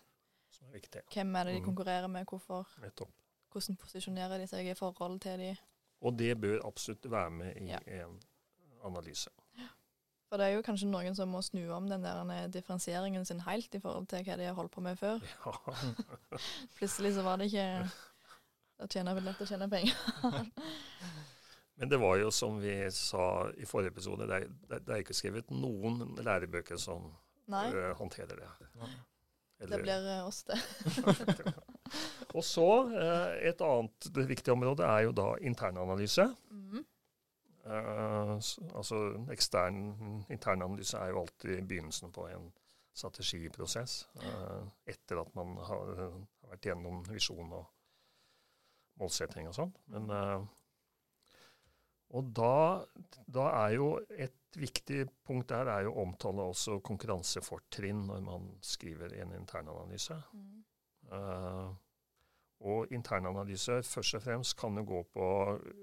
som 0.51 0.67
er 0.73 0.79
hvem 1.13 1.35
er 1.35 1.43
det 1.43 1.53
de 1.55 1.59
Mm. 1.59 1.65
konkurrerer 1.65 2.07
med, 2.09 2.25
hvorfor, 2.25 2.67
Nettopp. 2.81 3.11
hvordan 3.51 3.75
posisjonerer 3.77 4.37
de 4.39 4.47
seg 4.47 4.65
i 4.67 4.73
forhold 4.73 5.19
til 5.21 5.37
de. 5.37 5.57
Og 6.01 6.17
det 6.17 6.39
bør 6.41 6.65
absolutt 6.65 7.03
være 7.11 7.29
med 7.29 7.57
i 7.57 7.67
Ja. 7.67 7.79
en 7.87 8.19
analyse. 8.83 9.29
For 10.29 10.37
det 10.37 10.45
er 10.45 10.53
jo 10.59 10.61
kanskje 10.65 10.87
noen 10.91 11.15
som 11.17 11.31
må 11.33 11.39
snu 11.41 11.63
om 11.73 11.87
den 11.89 12.03
der 12.05 12.19
eh, 12.35 12.47
differensieringen 12.53 13.25
sin 13.25 13.39
helt 13.47 13.73
i 13.73 13.79
forhold 13.81 14.05
til 14.11 14.21
hva 14.27 14.35
de 14.37 14.45
har 14.45 14.53
holdt 14.57 14.71
på 14.75 14.83
med 14.85 14.99
før. 14.99 15.17
Ja. 15.25 15.53
Plutselig 16.77 17.15
så 17.15 17.23
var 17.25 17.39
det 17.41 17.47
ikke 17.49 17.65
å 18.79 18.87
tjene 18.93 19.15
billett 19.17 19.33
lett 19.39 19.41
å 19.41 19.49
tjene 19.49 19.69
penger. 19.71 19.95
Men 21.79 21.89
det 21.89 21.97
var 22.01 22.17
jo 22.19 22.29
som 22.35 22.57
vi 22.61 22.75
sa 22.91 23.25
i 23.57 23.65
forrige 23.67 23.93
episode, 23.95 24.27
det 24.27 24.37
er, 24.41 24.47
det 24.69 24.81
det 24.85 24.93
er 24.97 25.01
ikke 25.05 25.15
skrevet 25.17 25.49
noen 25.55 26.01
lærebøker 26.19 26.77
som 26.81 27.05
Nei, 27.49 27.65
eh, 27.71 27.93
håndterer 27.97 28.35
det. 28.43 28.49
det 28.75 29.65
Eller- 29.69 29.85
blir 29.85 30.09
eh, 30.13 30.25
oss, 30.27 30.43
det. 30.43 30.59
Og 32.37 32.43
så 32.45 32.65
et 33.41 33.61
annet 33.65 34.09
viktig 34.29 34.51
område 34.53 34.85
er 34.85 35.07
jo 35.07 35.13
da 35.17 35.31
internanalyse. 35.41 36.27
Eh, 36.29 36.83
s- 36.83 36.88
altså 37.67 39.01
ekstern 39.33 40.23
internanalyse 40.29 40.97
er 40.97 41.11
jo 41.11 41.23
alltid 41.23 41.65
begynnelsen 41.67 42.13
på 42.15 42.27
en 42.31 42.51
strategiprosess. 42.95 44.07
eh, 44.23 44.63
etter 44.93 45.21
at 45.21 45.35
man 45.35 45.57
har, 45.67 45.91
vært 46.49 46.65
gjennom 46.65 47.03
visjon 47.07 47.51
og 47.53 47.67
målsetting 48.99 49.47
og 49.47 49.55
sånn. 49.55 49.75
Men 49.93 50.09
eh, 50.09 50.47
Og 52.09 52.31
da, 52.33 52.85
da 53.29 53.43
er 53.67 53.75
jo 53.75 53.89
et 54.09 54.57
viktig 54.57 55.03
punkt 55.27 55.51
der 55.51 55.69
er 55.69 55.83
jo 55.85 55.91
å 55.93 56.07
omtale 56.07 56.41
også 56.49 56.79
konkurransefortrinn 56.81 58.07
når 58.07 58.23
man 58.25 58.47
skriver 58.65 59.13
en 59.21 59.35
internanalyse. 59.37 60.17
Mm. 60.33 60.63
Uh, 61.09 61.69
og 62.59 62.91
internanalyse 62.91 63.77
først 63.85 64.17
og 64.17 64.23
fremst 64.25 64.57
kan 64.57 64.75
jo 64.75 64.83
gå 64.89 65.03
på 65.13 65.27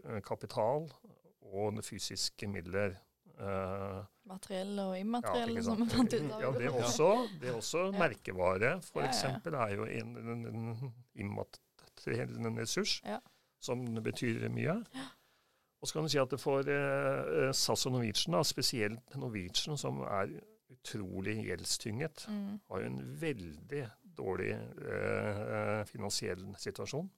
eh, 0.05 0.19
kapital 0.27 0.91
og 1.53 1.83
fysiske 1.85 2.49
midler. 2.49 2.97
Uh, 3.37 4.01
Materielle 4.27 4.83
og 4.83 4.95
ja, 4.97 5.01
immaterielle, 5.05 5.59
ikke 5.59 5.63
som 5.67 5.81
vi 5.83 5.89
fant 5.93 6.15
ut 6.17 6.31
av. 6.33 6.41
Ja, 6.41 6.51
det 6.57 6.65
er 6.71 6.77
også, 6.79 7.09
det 7.41 7.49
er 7.51 7.57
også 7.59 7.83
Ja. 7.93 7.99
merkevare, 7.99 8.71
for 8.83 9.01
Ja, 9.01 9.07
ja, 9.07 9.13
ja. 9.13 9.13
eksempel, 9.13 9.55
er 9.55 9.75
jo 9.77 9.85
en, 9.85 10.17
en, 10.17 10.47
en 10.47 10.95
immateriell 11.15 12.57
ressurs 12.59 13.01
Ja. 13.05 13.19
som 13.61 13.85
betyr 14.03 14.49
mye. 14.49 14.79
Og 15.83 15.89
så 15.89 15.93
kan 15.93 16.03
du 16.03 16.09
si 16.09 16.19
at 16.19 16.33
for 16.41 16.65
uh, 16.65 17.53
SAS 17.53 17.87
og 17.87 17.93
Norwegian, 17.93 18.33
da, 18.33 18.43
spesielt 18.43 19.17
Norwegian, 19.17 19.77
som 19.77 20.01
er 20.01 20.33
utrolig 20.73 21.37
gjeldstynget, 21.45 22.27
Mm. 22.29 22.61
har 22.71 22.81
jo 22.81 22.87
en 22.87 23.21
veldig 23.21 23.85
dårlig 24.17 24.55
uh, 24.57 25.85
finansiell 25.85 26.47
situasjon. 26.59 27.11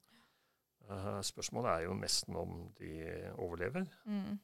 Eh, 0.88 1.20
spørsmålet 1.22 1.70
er 1.70 1.80
jo 1.84 1.94
nesten 1.94 2.36
om 2.36 2.68
de 2.78 2.92
overlever. 3.38 3.84
Mm. 4.06 4.38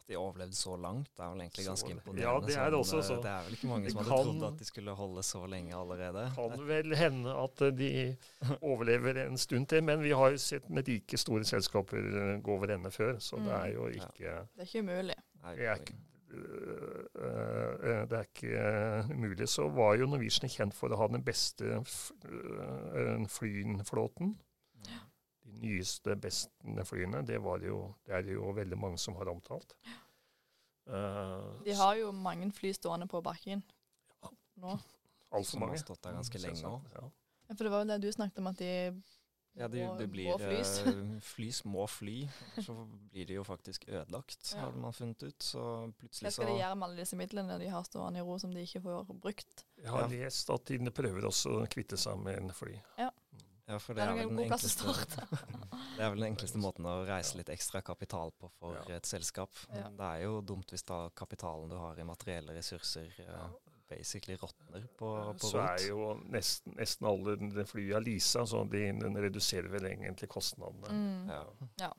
At 0.00 0.08
de 0.08 0.16
overlevde 0.18 0.54
så 0.58 0.74
langt, 0.76 1.08
det 1.16 1.22
er 1.24 1.28
vel 1.30 1.40
egentlig 1.40 1.64
Så- 1.64 1.70
ganske 1.70 1.90
imponerende. 1.94 2.20
ja, 2.22 2.40
det 2.40 2.56
er 2.56 2.70
det 2.70 2.72
sånn, 2.72 2.80
også, 2.82 2.98
eh, 2.98 3.02
så- 3.08 3.22
Det 3.22 3.30
er 3.30 3.42
vel 3.44 3.52
ikke 3.54 3.68
mange 3.68 3.90
som 3.90 4.02
som 4.04 4.12
hadde 4.12 4.24
trodd 4.24 4.52
at 4.52 4.58
de 4.58 4.64
skulle 4.64 4.94
holde 4.94 5.22
så 5.22 5.46
lenge 5.48 5.72
allerede. 5.74 6.34
Kan 6.34 6.66
vel 6.68 6.94
hende 6.96 7.30
at 7.44 7.62
eh, 7.62 7.70
de 7.70 8.16
overlever 8.62 9.26
en 9.26 9.36
stund 9.38 9.66
til, 9.68 9.82
men 9.82 10.02
vi 10.02 10.10
har 10.10 10.30
jo 10.30 10.36
sett 10.36 10.68
med 10.70 10.84
rike, 10.88 11.16
store 11.16 11.44
selskaper 11.44 11.96
eh, 11.98 12.40
gå 12.42 12.48
over 12.48 12.74
ende 12.74 12.90
før, 12.90 13.16
så 13.18 13.36
det 13.36 13.46
Mm. 13.46 13.64
er 13.64 13.72
jo 13.72 13.86
Ja. 13.86 14.04
ikke 14.06 14.48
Det 14.56 14.58
er 14.58 14.64
ikke 14.64 14.78
umulig. 14.82 15.14
Det 15.42 15.60
er 15.60 15.76
ikke 15.76 15.94
eh, 16.34 18.06
det 18.06 18.12
er 18.12 18.24
ikke 18.34 19.14
umulig, 19.14 19.48
så 19.48 19.68
var 19.72 19.94
jo 19.96 20.06
Norwegian 20.06 20.48
kjent 20.50 20.74
for 20.74 20.88
å 20.88 20.96
ha 20.96 21.06
den 21.06 21.22
beste 21.22 21.62
flyflåten. 23.28 24.34
De 24.84 24.90
nyeste, 25.60 26.16
beste 26.20 26.86
flyene, 26.88 27.22
det, 27.26 27.38
jo, 27.66 27.78
det 28.06 28.18
er 28.18 28.26
det 28.26 28.36
jo 28.36 28.50
veldig 28.56 28.78
mange 28.80 29.00
som 29.02 29.16
har 29.20 29.30
omtalt. 29.32 29.76
De 30.84 31.74
har 31.78 31.96
jo 31.96 32.10
mange 32.12 32.50
fly 32.52 32.74
stående 32.76 33.06
på 33.08 33.22
bakken 33.24 33.62
nå. 34.60 34.78
Altfor 35.34 35.34
mange. 35.34 35.46
Som 35.48 35.62
har 35.68 35.76
stått 35.82 36.02
der 36.04 36.16
ganske 36.18 36.40
lenge 36.42 36.70
òg. 36.70 36.94
Ja. 36.94 37.04
For 37.54 37.66
det 37.66 37.72
var 37.72 37.84
jo 37.84 37.90
det 37.90 38.00
du 38.04 38.10
snakket 38.12 38.40
om, 38.40 38.50
at 38.50 38.60
de 38.60 38.72
ja, 39.54 39.68
det, 39.70 39.84
det 40.00 40.06
blir 40.10 40.32
må 40.32 40.38
flys. 40.40 40.70
Uh, 40.82 41.10
flys 41.22 41.60
må 41.70 41.84
fly. 41.86 42.16
Så 42.58 42.74
blir 43.12 43.28
de 43.28 43.36
jo 43.36 43.44
faktisk 43.46 43.84
ødelagt, 43.86 44.48
ja. 44.50 44.64
har 44.64 44.78
man 44.82 44.94
funnet 44.94 45.22
ut. 45.22 45.46
Så 45.46 45.62
plutselig 45.98 46.18
så 46.18 46.26
Hva 46.26 46.32
skal 46.34 46.50
de 46.50 46.56
gjøre 46.58 46.78
med 46.80 46.88
alle 46.88 47.04
disse 47.04 47.18
midlene 47.18 47.58
de 47.62 47.68
har 47.70 47.86
stående 47.86 48.22
i 48.22 48.26
ro 48.26 48.38
som 48.42 48.54
de 48.54 48.64
ikke 48.66 48.82
får 48.82 49.12
brukt? 49.12 49.66
Jeg 49.78 49.92
har 49.94 50.08
ja. 50.08 50.24
lest 50.24 50.50
at 50.50 50.72
de 50.72 50.94
prøver 50.94 51.28
også 51.30 51.60
å 51.60 51.68
kvitte 51.70 51.98
seg 52.00 52.18
med 52.24 52.40
en 52.40 52.50
fly. 52.54 52.74
Ja. 52.98 53.12
Ja, 53.74 53.78
for 53.82 53.96
det, 53.96 54.04
det, 54.04 54.06
er, 54.06 54.12
er, 54.12 54.28
vel 54.28 54.36
den 54.36 54.44
enkleste, 54.44 54.92
det 55.96 56.04
er 56.04 56.12
vel 56.12 56.20
den 56.20 56.28
enkleste 56.28 56.60
måten 56.62 56.86
å 56.86 56.92
reise 57.08 57.38
litt 57.40 57.48
ekstra 57.50 57.80
kapital 57.82 58.30
på 58.38 58.50
for 58.60 58.76
ja. 58.78 59.00
et 59.00 59.08
selskap. 59.08 59.50
Ja. 59.74 59.88
Det 59.90 60.10
er 60.10 60.20
jo 60.28 60.36
dumt 60.46 60.70
hvis 60.70 60.86
da 60.86 61.08
kapitalen 61.18 61.72
du 61.72 61.74
har 61.80 61.98
i 61.98 62.06
materielle 62.06 62.54
ressurser, 62.54 63.10
uh, 63.26 63.48
basically 63.90 64.38
råtner 64.38 64.86
på, 64.94 65.10
på 65.40 65.50
Så 65.50 65.58
er 65.64 65.88
jo 65.88 66.12
nesten, 66.30 66.76
nesten 66.78 67.10
alle 67.10 67.66
flyene 67.66 68.02
leasa, 68.06 68.46
så 68.46 68.62
de, 68.70 68.86
den 69.02 69.18
reduserer 69.26 69.70
vel 69.72 69.90
egentlig 69.90 70.30
kostnadene. 70.30 70.94
Mm. 70.94 71.34
Ja. 71.34 71.42
ja. 71.88 71.90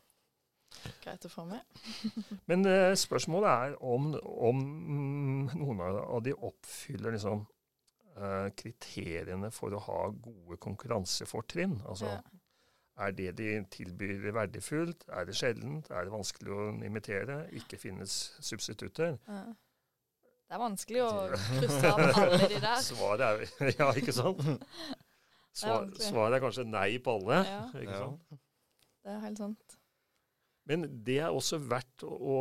Greit 1.03 1.27
å 1.27 1.31
få 1.31 1.43
med. 1.49 1.75
Men 2.49 2.63
uh, 2.67 2.93
spørsmålet 2.99 3.51
er 3.51 3.75
om, 3.83 4.13
om 4.23 4.63
noen 5.51 5.83
av 5.83 6.23
de 6.23 6.39
oppfyller 6.39 7.19
liksom, 7.19 7.43
uh, 8.17 8.47
kriteriene 8.57 9.51
for 9.53 9.75
å 9.75 9.81
ha 9.87 9.99
gode 10.11 10.57
konkurransefortrinn. 10.63 11.79
Altså, 11.85 12.15
ja. 12.15 12.23
Er 12.95 13.11
det 13.11 13.33
de 13.37 13.49
tilbyr 13.71 14.31
verdifullt? 14.31 15.03
Er 15.11 15.27
det 15.27 15.35
sjeldent? 15.35 15.89
Er 15.91 16.07
det 16.07 16.13
vanskelig 16.13 16.53
å 16.55 16.67
imitere? 16.87 17.41
Ikke 17.59 17.79
finnes 17.79 18.13
substitutter? 18.39 19.17
Ja. 19.27 19.41
Det 20.45 20.55
er 20.55 20.61
vanskelig 20.61 21.01
å 21.03 21.11
krysse 21.57 21.91
av 21.91 22.03
alle 22.05 22.47
de 22.47 22.61
der. 22.61 22.79
Svaret 22.85 23.25
er 23.27 23.73
Ja, 23.81 23.89
ikke 23.97 24.15
sant? 24.15 24.45
Svar, 25.55 25.87
svaret 25.99 26.35
er 26.35 26.43
kanskje 26.43 26.65
nei 26.67 26.89
på 26.99 27.17
alle. 27.19 27.41
Ja. 27.47 27.59
ikke 27.79 27.99
sant? 27.99 28.39
Det 29.05 29.13
er 29.13 29.21
helt 29.23 29.39
sant. 29.39 29.77
Men 30.67 30.87
det 31.07 31.19
er 31.23 31.35
også 31.35 31.59
verdt 31.63 32.03
å 32.03 32.39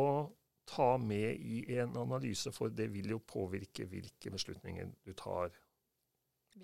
ta 0.67 0.95
med 0.97 1.39
i 1.39 1.77
en 1.77 1.93
analyse, 2.01 2.51
for 2.51 2.73
det 2.73 2.89
vil 2.93 3.13
jo 3.13 3.21
påvirke 3.21 3.85
hvilke 3.87 4.31
beslutninger 4.33 4.89
du 5.05 5.13
tar 5.17 5.53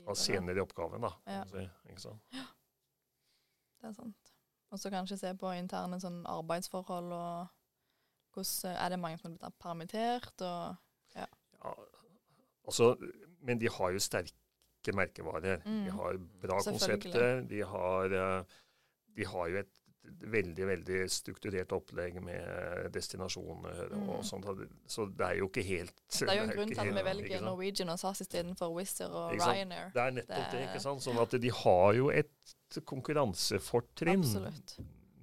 av 0.07 0.17
senere 0.19 0.59
i 0.59 0.63
oppgaven. 0.63 1.01
da. 1.01 1.13
Ja. 1.27 1.45
Si, 1.49 1.63
ikke 1.89 2.03
sant? 2.03 2.35
Ja, 2.35 2.45
det 3.81 3.89
er 3.91 3.97
sant. 3.97 4.31
Og 4.71 4.79
så 4.79 4.91
kanskje 4.93 5.17
se 5.19 5.33
på 5.35 5.51
interne 5.57 5.99
sånn 5.99 6.21
arbeidsforhold 6.31 7.11
og 7.15 7.57
hvordan 8.31 8.77
Er 8.79 8.89
det 8.89 8.99
mange 8.99 9.17
som 9.19 9.33
er 9.33 9.37
blitt 9.37 9.57
permittert? 9.59 10.41
og 10.41 10.75
ja. 11.15 11.25
ja. 11.63 11.73
altså, 12.65 12.95
men 13.41 13.59
de 13.59 13.67
har 13.67 13.91
jo 13.91 13.99
sterke 13.99 14.93
merkevarer. 14.95 15.59
Mm. 15.65 15.83
De 15.85 15.91
har 15.91 16.19
bra 16.41 16.61
konsepter. 16.63 17.41
De 17.49 17.61
har, 17.61 18.15
eh, 18.21 18.43
de 19.17 19.25
har, 19.25 19.47
jo 19.47 19.57
et 19.57 19.73
veldig 20.03 20.67
veldig 20.67 20.99
strukturert 21.11 21.73
opplegg 21.75 22.17
med 22.23 22.87
destinasjoner 22.93 23.91
mm. 23.91 24.07
og 24.09 24.23
sånt. 24.25 24.47
Så 24.89 25.05
det 25.09 25.27
er 25.27 25.39
jo 25.39 25.49
ikke 25.49 25.63
helt 25.65 25.93
Det 26.09 26.29
er 26.29 26.39
jo 26.39 26.45
en 26.45 26.53
grunn 26.55 26.71
til 26.71 26.81
at 26.83 26.95
vi 26.95 27.03
velger 27.09 27.43
Norwegian 27.45 27.93
og 27.93 27.99
SAS 28.01 28.23
istedenfor 28.25 28.73
Wizz 28.75 29.01
Air 29.05 29.17
og 29.17 29.35
Ryanair. 29.35 29.91
Det 29.93 30.03
er 30.05 30.15
nettopp 30.17 30.47
det, 30.47 30.57
det, 30.57 30.63
ikke 30.69 30.83
sant. 30.83 31.05
Sånn 31.05 31.21
at 31.21 31.37
de 31.43 31.53
har 31.61 31.93
jo 31.97 32.09
et 32.13 32.81
konkurransefortrinn. 32.89 34.25
Absolutt. 34.25 34.75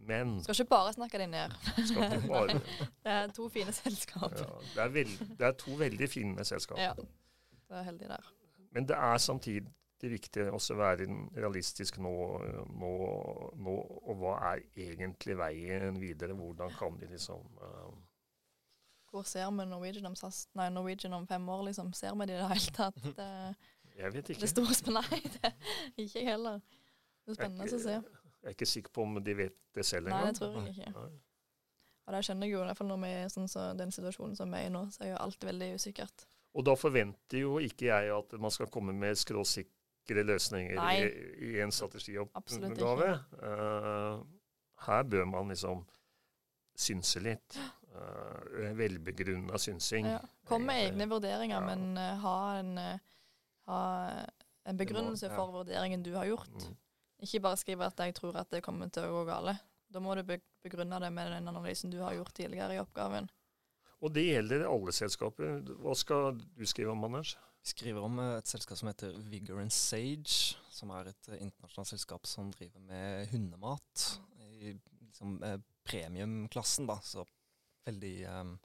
Men 0.09 0.39
Skal 0.43 0.57
ikke 0.57 0.71
bare 0.73 0.93
snakke 0.97 1.21
deg 1.21 1.31
ned. 1.35 1.57
Bare, 2.31 2.61
det 3.05 3.15
er 3.15 3.33
to 3.37 3.49
fine 3.53 3.75
selskap. 3.77 4.33
Ja, 4.33 4.47
det, 4.75 4.83
er 4.83 4.95
veld, 4.95 5.19
det, 5.35 5.51
er 5.51 5.57
to 5.61 5.75
veldig 5.77 6.09
fine 6.09 6.47
selskap. 6.49 6.81
Ja, 6.81 6.95
det 6.97 7.83
er 7.83 7.91
heldig 7.91 8.09
der. 8.15 8.31
Men 8.73 8.89
det 8.89 8.97
er 8.97 9.21
samtidig 9.21 9.69
viktig 10.07 10.45
også 10.55 10.77
å 10.77 10.79
være 10.79 11.07
realistisk 11.35 11.99
nå, 11.99 12.13
nå, 12.79 12.91
nå, 13.59 13.75
Og 14.07 14.21
hva 14.21 14.37
er 14.53 14.63
egentlig 14.79 15.35
veien 15.39 15.99
videre? 15.99 16.37
Hvordan 16.39 16.71
kan 16.79 16.99
de 17.01 17.09
liksom 17.11 17.59
uh, 17.59 17.91
Hvor 19.11 19.27
ser 19.27 19.51
vi 19.51 19.67
Norwegian 19.67 20.07
om, 20.07 20.17
SAS, 20.19 20.47
nei, 20.55 20.69
Norwegian 20.71 21.17
om 21.19 21.27
fem 21.27 21.49
år, 21.51 21.67
liksom? 21.71 21.93
Ser 21.99 22.15
vi 22.15 22.29
det 22.31 22.39
i 22.39 22.41
det 22.43 22.51
hele 22.53 22.75
tatt? 22.79 23.05
Uh, 23.19 23.71
jeg 24.01 24.15
vet 24.15 24.35
ikke. 24.35 24.45
Det 24.47 24.53
store 24.55 24.95
Nei, 25.01 25.23
det, 25.39 25.55
ikke 25.97 26.21
jeg 26.21 26.29
heller. 26.31 26.61
Det 27.27 27.35
er 27.35 27.41
spennende 27.43 27.67
å 27.67 27.83
se. 27.89 27.99
Jeg 28.39 28.53
er 28.53 28.55
ikke 28.55 28.71
sikker 28.71 28.95
på 28.95 29.03
om 29.05 29.19
de 29.25 29.35
vet 29.35 29.59
det 29.75 29.85
selv 29.85 30.13
engang. 30.13 30.29
Nei, 30.29 30.35
det 30.37 30.39
tror 30.39 30.61
jeg 30.63 30.77
ikke. 30.77 30.93
Nei. 30.95 31.11
Og 32.09 32.15
det 32.15 32.25
skjønner 32.25 32.49
jeg 32.49 32.55
jo, 32.55 32.61
i 32.63 32.69
hvert 32.71 32.79
fall 32.79 32.89
når 32.89 33.01
vi 33.03 33.09
er 33.19 33.31
sånn 33.33 33.51
så 33.53 33.71
den 33.77 33.91
situasjonen 33.93 34.37
som 34.39 34.55
vi 34.55 34.63
er 34.63 34.71
i 34.71 34.73
nå, 34.73 34.87
så 34.95 35.03
er 35.05 35.11
jo 35.11 35.23
alt 35.27 35.45
veldig 35.45 35.75
usikkert. 35.77 36.25
Og 36.57 36.65
da 36.65 36.73
forventer 36.79 37.43
jo 37.43 37.59
ikke 37.61 37.91
jeg 37.91 38.13
at 38.15 38.33
man 38.41 38.55
skal 38.55 38.71
komme 38.73 38.95
med 38.97 39.19
skråsikre 40.09 40.25
løsninger 40.25 40.79
i, 40.93 41.53
i, 41.53 41.61
en 41.61 41.73
strategioppgave. 41.73 43.19
Uh, 43.43 44.25
her 44.87 45.03
bør 45.05 45.25
man 45.27 45.49
liksom 45.49 45.85
synse 46.77 47.21
litt. 47.21 47.59
Uh, 47.93 48.75
Velbegrunna 48.77 49.59
synsing. 49.59 50.07
Ja. 50.07 50.21
Kom 50.47 50.63
med 50.63 50.89
egne 50.89 51.09
vurderinger, 51.09 51.61
ja. 51.61 51.67
men 51.67 51.97
uh, 51.97 52.19
ha, 52.23 52.59
en, 52.59 52.79
ha, 53.67 53.81
en, 54.65 54.77
begrunnelse 54.77 55.31
for 55.31 55.53
vurderingen 55.53 56.03
du 56.03 56.15
har 56.15 56.27
gjort. 56.27 56.55
Mm. 56.55 56.77
Ikke 57.23 57.41
bare 57.41 57.59
skrive 57.59 57.87
at 57.87 57.99
jeg 57.99 58.15
tror 58.15 58.37
at 58.39 58.51
det 58.51 58.63
kommer 58.63 58.89
til 58.89 59.09
å 59.09 59.19
gå 59.21 59.25
gale. 59.29 59.59
Da 59.89 60.01
må 60.01 60.15
du 60.15 60.23
begrunne 60.63 61.01
det 61.01 61.11
med 61.11 61.33
den 61.33 61.49
analysen 61.49 61.91
du 61.91 61.99
har 62.03 62.15
gjort 62.15 62.35
tidligere 62.37 62.77
i 62.77 62.81
oppgaven. 62.81 63.29
Og 63.99 64.13
det 64.15 64.29
gjelder 64.29 64.69
alle 64.69 64.93
selskaper. 64.95 65.59
Hva 65.83 65.95
skal 65.99 66.37
du 66.39 66.67
skrive 66.69 66.93
om, 66.93 67.03
Anders? 67.09 67.35
Skriver 67.69 68.05
om 68.05 68.21
et 68.23 68.49
selskap 68.49 68.81
som 68.81 68.89
heter 68.89 69.17
Vigor 69.29 69.61
and 69.61 69.75
Sage, 69.75 70.57
som 70.73 70.93
er 70.97 71.11
et 71.11 71.31
internasjonalt 71.37 71.91
selskap 71.91 72.29
som 72.29 72.53
driver 72.55 72.81
med 72.89 73.29
hundemat 73.33 74.07
i 74.41 74.73
liksom, 74.73 75.43
eh, 75.45 75.59
premiumklassen. 75.85 76.87
da, 76.89 76.99
Så 77.03 77.27
veldig 77.85 78.17
um, 78.29 78.59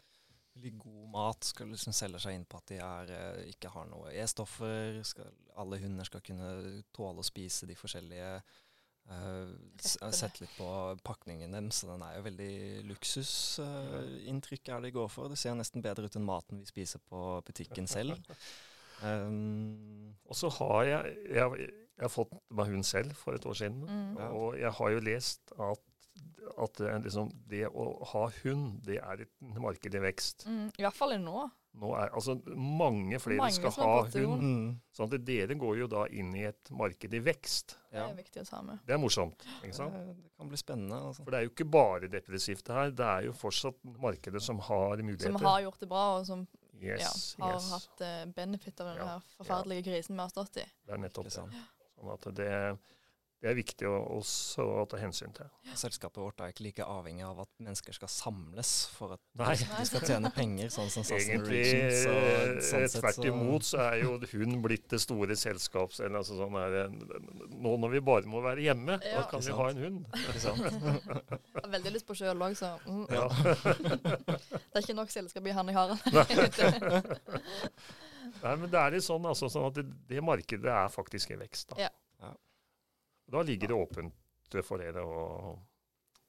veldig 0.53 0.79
god 0.79 1.09
mat. 1.09 1.43
Skal 1.43 1.71
liksom 1.73 1.95
selge 1.95 2.21
seg 2.23 2.37
inn 2.37 2.45
på 2.45 2.59
at 2.59 2.67
de 2.71 2.79
er, 2.81 3.13
eh, 3.13 3.53
ikke 3.53 3.71
har 3.73 3.87
noe 3.89 4.11
E-stoffer. 4.13 5.01
Alle 5.57 5.79
hunder 5.81 6.07
skal 6.07 6.21
kunne 6.25 6.83
tåle 6.93 7.23
å 7.23 7.27
spise 7.27 7.69
de 7.69 7.77
forskjellige 7.77 8.35
uh, 9.11 9.49
Sett 9.83 10.39
litt 10.39 10.53
på 10.55 10.67
pakningen 11.03 11.51
deres, 11.51 11.81
så 11.81 11.89
den 11.91 12.05
er 12.05 12.15
jo 12.15 12.27
veldig 12.29 12.53
luksusinntrykk 12.87 14.69
uh, 14.69 14.75
er 14.75 14.85
det 14.85 14.91
de 14.91 14.97
går 14.99 15.09
for. 15.11 15.27
Det 15.27 15.39
ser 15.41 15.57
nesten 15.59 15.83
bedre 15.83 16.07
ut 16.07 16.15
enn 16.15 16.27
maten 16.27 16.61
vi 16.61 16.69
spiser 16.69 17.03
på 17.09 17.41
butikken 17.47 17.89
selv. 17.89 18.15
Um, 19.03 20.13
og 20.29 20.37
så 20.39 20.49
har 20.59 20.83
jeg, 20.87 21.15
jeg, 21.35 21.65
jeg 21.67 22.05
har 22.05 22.11
fått 22.11 22.31
meg 22.55 22.71
hund 22.71 22.87
selv 22.87 23.15
for 23.19 23.35
et 23.35 23.45
år 23.45 23.57
siden, 23.59 23.83
mm. 23.83 24.21
og 24.31 24.55
jeg 24.59 24.71
har 24.79 24.93
jo 24.95 25.03
lest 25.03 25.53
at 25.59 25.89
at 26.59 26.79
liksom, 27.03 27.31
det 27.49 27.65
å 27.67 27.89
ha 28.13 28.23
hund, 28.43 28.79
det 28.85 28.99
er 29.01 29.25
et 29.25 29.59
marked 29.61 29.95
i 29.95 30.01
vekst. 30.03 30.45
Mm, 30.49 30.65
I 30.77 30.85
hvert 30.85 30.97
fall 30.97 31.15
nå. 31.21 31.45
Nå 31.81 31.89
er, 31.97 32.11
altså, 32.13 32.35
mange 32.53 33.17
flere 33.21 33.41
mange 33.41 33.55
skal 33.55 33.73
ha 33.79 33.93
hund. 34.03 34.43
Mm. 34.43 34.65
Sånn 34.93 35.09
at 35.09 35.23
dere 35.25 35.57
går 35.57 35.79
jo 35.79 35.87
da 35.89 36.03
inn 36.13 36.29
i 36.37 36.43
et 36.45 36.69
marked 36.77 37.15
i 37.17 37.21
vekst. 37.25 37.77
Det 37.89 38.01
er 38.03 38.13
viktig 38.17 38.43
å 38.43 38.45
ta 38.45 38.59
med. 38.65 38.83
Det 38.85 38.93
er 38.93 39.01
morsomt. 39.01 39.45
ikke 39.63 39.79
sant? 39.79 39.95
Det, 39.97 40.17
det 40.19 40.33
kan 40.37 40.51
bli 40.51 40.59
spennende. 40.61 40.99
Altså. 41.09 41.23
For 41.23 41.33
det 41.33 41.39
er 41.39 41.47
jo 41.47 41.53
ikke 41.55 41.69
bare 41.73 42.11
depressivt 42.13 42.67
det 42.69 42.77
her. 42.77 42.93
Det 42.93 43.07
er 43.09 43.29
jo 43.29 43.37
fortsatt 43.37 43.79
markedet 44.03 44.43
som 44.45 44.61
har 44.67 45.01
muligheter. 45.01 45.33
Som 45.33 45.49
har 45.49 45.63
gjort 45.65 45.81
det 45.81 45.89
bra, 45.89 46.05
og 46.19 46.29
som 46.29 46.45
yes, 46.81 47.35
ja, 47.37 47.45
har 47.45 47.53
yes. 47.57 47.69
hatt 47.71 48.03
uh, 48.05 48.25
benefit 48.35 48.81
av 48.81 48.91
den 48.91 48.97
ja, 49.03 49.21
forferdelige 49.37 49.83
krisen 49.89 50.15
vi 50.15 50.21
har 50.21 50.33
stått 50.33 50.57
i. 50.57 50.65
Det 50.85 50.95
er 50.95 51.03
nettopp 51.03 51.29
det. 51.29 51.35
Sånn 51.37 51.53
at 52.13 52.27
det 52.35 52.51
det 53.43 53.49
er 53.51 53.57
viktig 53.57 53.87
også 53.91 54.63
å 54.63 54.83
ta 54.87 54.95
hensyn 55.01 55.33
til. 55.35 55.49
Selskapet 55.75 56.21
vårt 56.23 56.39
er 56.39 56.53
ikke 56.53 56.63
like 56.63 56.85
avhengig 56.87 57.25
av 57.27 57.41
at 57.43 57.49
mennesker 57.59 57.91
skal 57.97 58.07
samles 58.07 58.69
for 58.95 59.17
at 59.17 59.21
Nei. 59.41 59.57
de 59.59 59.87
skal 59.89 60.05
tjene 60.07 60.29
penger, 60.31 60.69
sånn 60.71 60.87
som 60.93 61.03
SAS 61.03 61.25
Egentlig, 61.27 61.63
så, 62.05 62.13
sånn 62.69 62.85
tvert 62.93 63.27
imot 63.27 63.67
så 63.67 63.81
er 63.89 63.97
jo 64.05 64.13
hun 64.31 64.61
blitt 64.63 64.87
det 64.93 65.01
store 65.03 65.35
selskaps... 65.35 65.99
Altså 66.07 66.37
sånn 66.37 66.55
her, 66.55 66.87
nå 67.51 67.73
når 67.83 67.97
vi 67.97 68.01
bare 68.07 68.31
må 68.31 68.39
være 68.45 68.63
hjemme, 68.63 68.95
ja. 69.03 69.19
da 69.19 69.25
kan 69.27 69.43
vi 69.43 69.57
ha 69.57 69.65
en 69.73 69.83
hund. 69.83 70.07
Jeg 70.23 71.59
har 71.59 71.69
veldig 71.75 71.93
lyst 71.97 72.07
på 72.07 72.15
sjøl 72.15 72.47
òg, 72.47 72.55
så 72.55 72.71
mm. 72.87 73.05
ja. 73.11 73.27
Det 73.27 74.77
er 74.77 74.85
ikke 74.85 74.95
nok 75.01 75.11
selskap 75.11 75.51
i 75.51 75.57
han 75.57 75.73
jeg 75.73 75.81
har. 75.81 75.91
Nei, 78.43 78.55
men 78.55 78.69
det 78.71 78.79
er 78.79 78.95
litt 78.95 79.05
sånn, 79.05 79.27
altså, 79.27 79.51
sånn 79.51 79.67
at 79.67 79.77
det, 79.81 79.85
det, 80.07 80.23
markedet 80.23 80.71
er 80.71 80.89
faktisk 80.91 81.35
i 81.35 81.39
vekst. 81.43 81.73
da. 81.73 81.85
Ja. 81.85 81.91
Da 83.33 83.41
ligger 83.45 83.71
det 83.71 83.77
åpent 83.77 84.57
for 84.63 84.77
dere 84.81 85.01
å, 85.01 85.21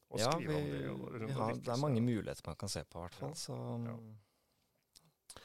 å 0.08 0.20
ja, 0.20 0.30
skrive 0.32 0.60
vi, 0.64 0.84
om 0.88 1.02
det. 1.12 1.34
Har, 1.36 1.58
det 1.60 1.72
er 1.74 1.82
mange 1.82 2.00
muligheter 2.00 2.46
man 2.46 2.56
kan 2.56 2.72
se 2.72 2.84
på, 2.88 3.02
i 3.02 3.04
hvert 3.04 3.18
fall. 3.18 3.34
Så. 3.36 3.56
Ja. 3.84 5.42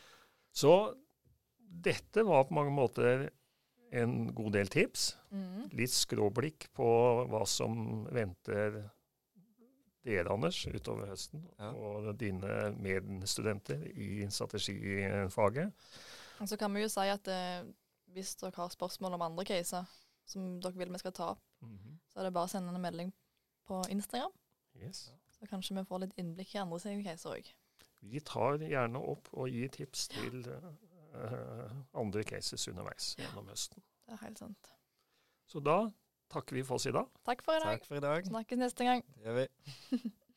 Så 0.55 0.73
dette 1.59 2.23
var 2.23 2.47
på 2.47 2.55
mange 2.55 2.71
måter 2.73 3.27
en 3.91 4.29
god 4.37 4.53
del 4.55 4.71
tips. 4.71 5.09
Mm. 5.33 5.67
Litt 5.75 5.93
skråblikk 5.93 6.69
på 6.77 6.87
hva 7.29 7.43
som 7.49 8.05
venter 8.13 8.79
dere, 10.05 10.31
Anders, 10.31 10.61
utover 10.71 11.11
høsten, 11.11 11.43
Ja. 11.59 11.73
og 11.75 12.13
dine 12.17 12.71
medstudenter 12.79 13.83
i 13.91 14.25
strategifaget. 14.31 15.73
Og 16.39 16.47
så 16.47 16.57
kan 16.57 16.73
vi 16.73 16.85
jo 16.85 16.89
si 16.89 17.03
at 17.11 17.27
eh, 17.27 17.67
hvis 18.15 18.35
dere 18.39 18.55
har 18.55 18.71
spørsmål 18.71 19.17
om 19.17 19.25
andre 19.27 19.45
caser 19.45 19.89
som 20.29 20.59
dere 20.61 20.77
vil 20.79 20.93
vi 20.93 21.01
skal 21.01 21.13
ta 21.13 21.33
opp, 21.35 21.43
så 22.09 22.19
er 22.19 22.27
det 22.27 22.33
bare 22.35 22.49
å 22.49 22.51
sende 22.51 22.73
en 22.73 22.81
melding 22.81 23.13
på 23.69 23.81
Instagram. 23.93 24.33
Yes. 24.79 25.09
Så 25.35 25.47
kanskje 25.49 25.77
vi 25.77 25.85
får 25.87 26.03
litt 26.05 26.17
innblikk 26.19 26.55
i 26.55 26.61
andre 26.61 26.79
sine 26.83 27.03
caser 27.05 27.37
òg. 27.37 27.49
Vi 27.99 28.21
tar 28.23 28.61
gjerne 28.63 29.01
opp 29.11 29.27
og 29.35 29.49
gir 29.51 29.71
tips 29.75 30.07
til 30.13 30.45
uh, 30.47 31.71
andre 31.99 32.23
cases 32.27 32.67
underveis 32.71 33.13
gjennom 33.19 33.49
høsten. 33.51 33.83
Det 34.07 34.15
er 34.15 34.23
helt 34.23 34.39
sant. 34.39 34.71
Så 35.49 35.61
da 35.63 35.81
takker 36.31 36.59
vi 36.59 36.63
for 36.63 36.79
oss 36.79 36.87
i 36.89 36.95
dag. 36.95 37.09
Takk 37.27 37.43
for 37.45 37.57
i 37.57 37.63
dag. 37.63 37.75
Takk 37.75 37.89
for 37.89 37.99
i 37.99 38.03
dag. 38.05 38.25
Snakkes 38.29 38.61
neste 38.61 38.87
gang. 38.87 39.05
Det 39.17 39.27
gjør 39.27 39.39
vi. 39.41 40.01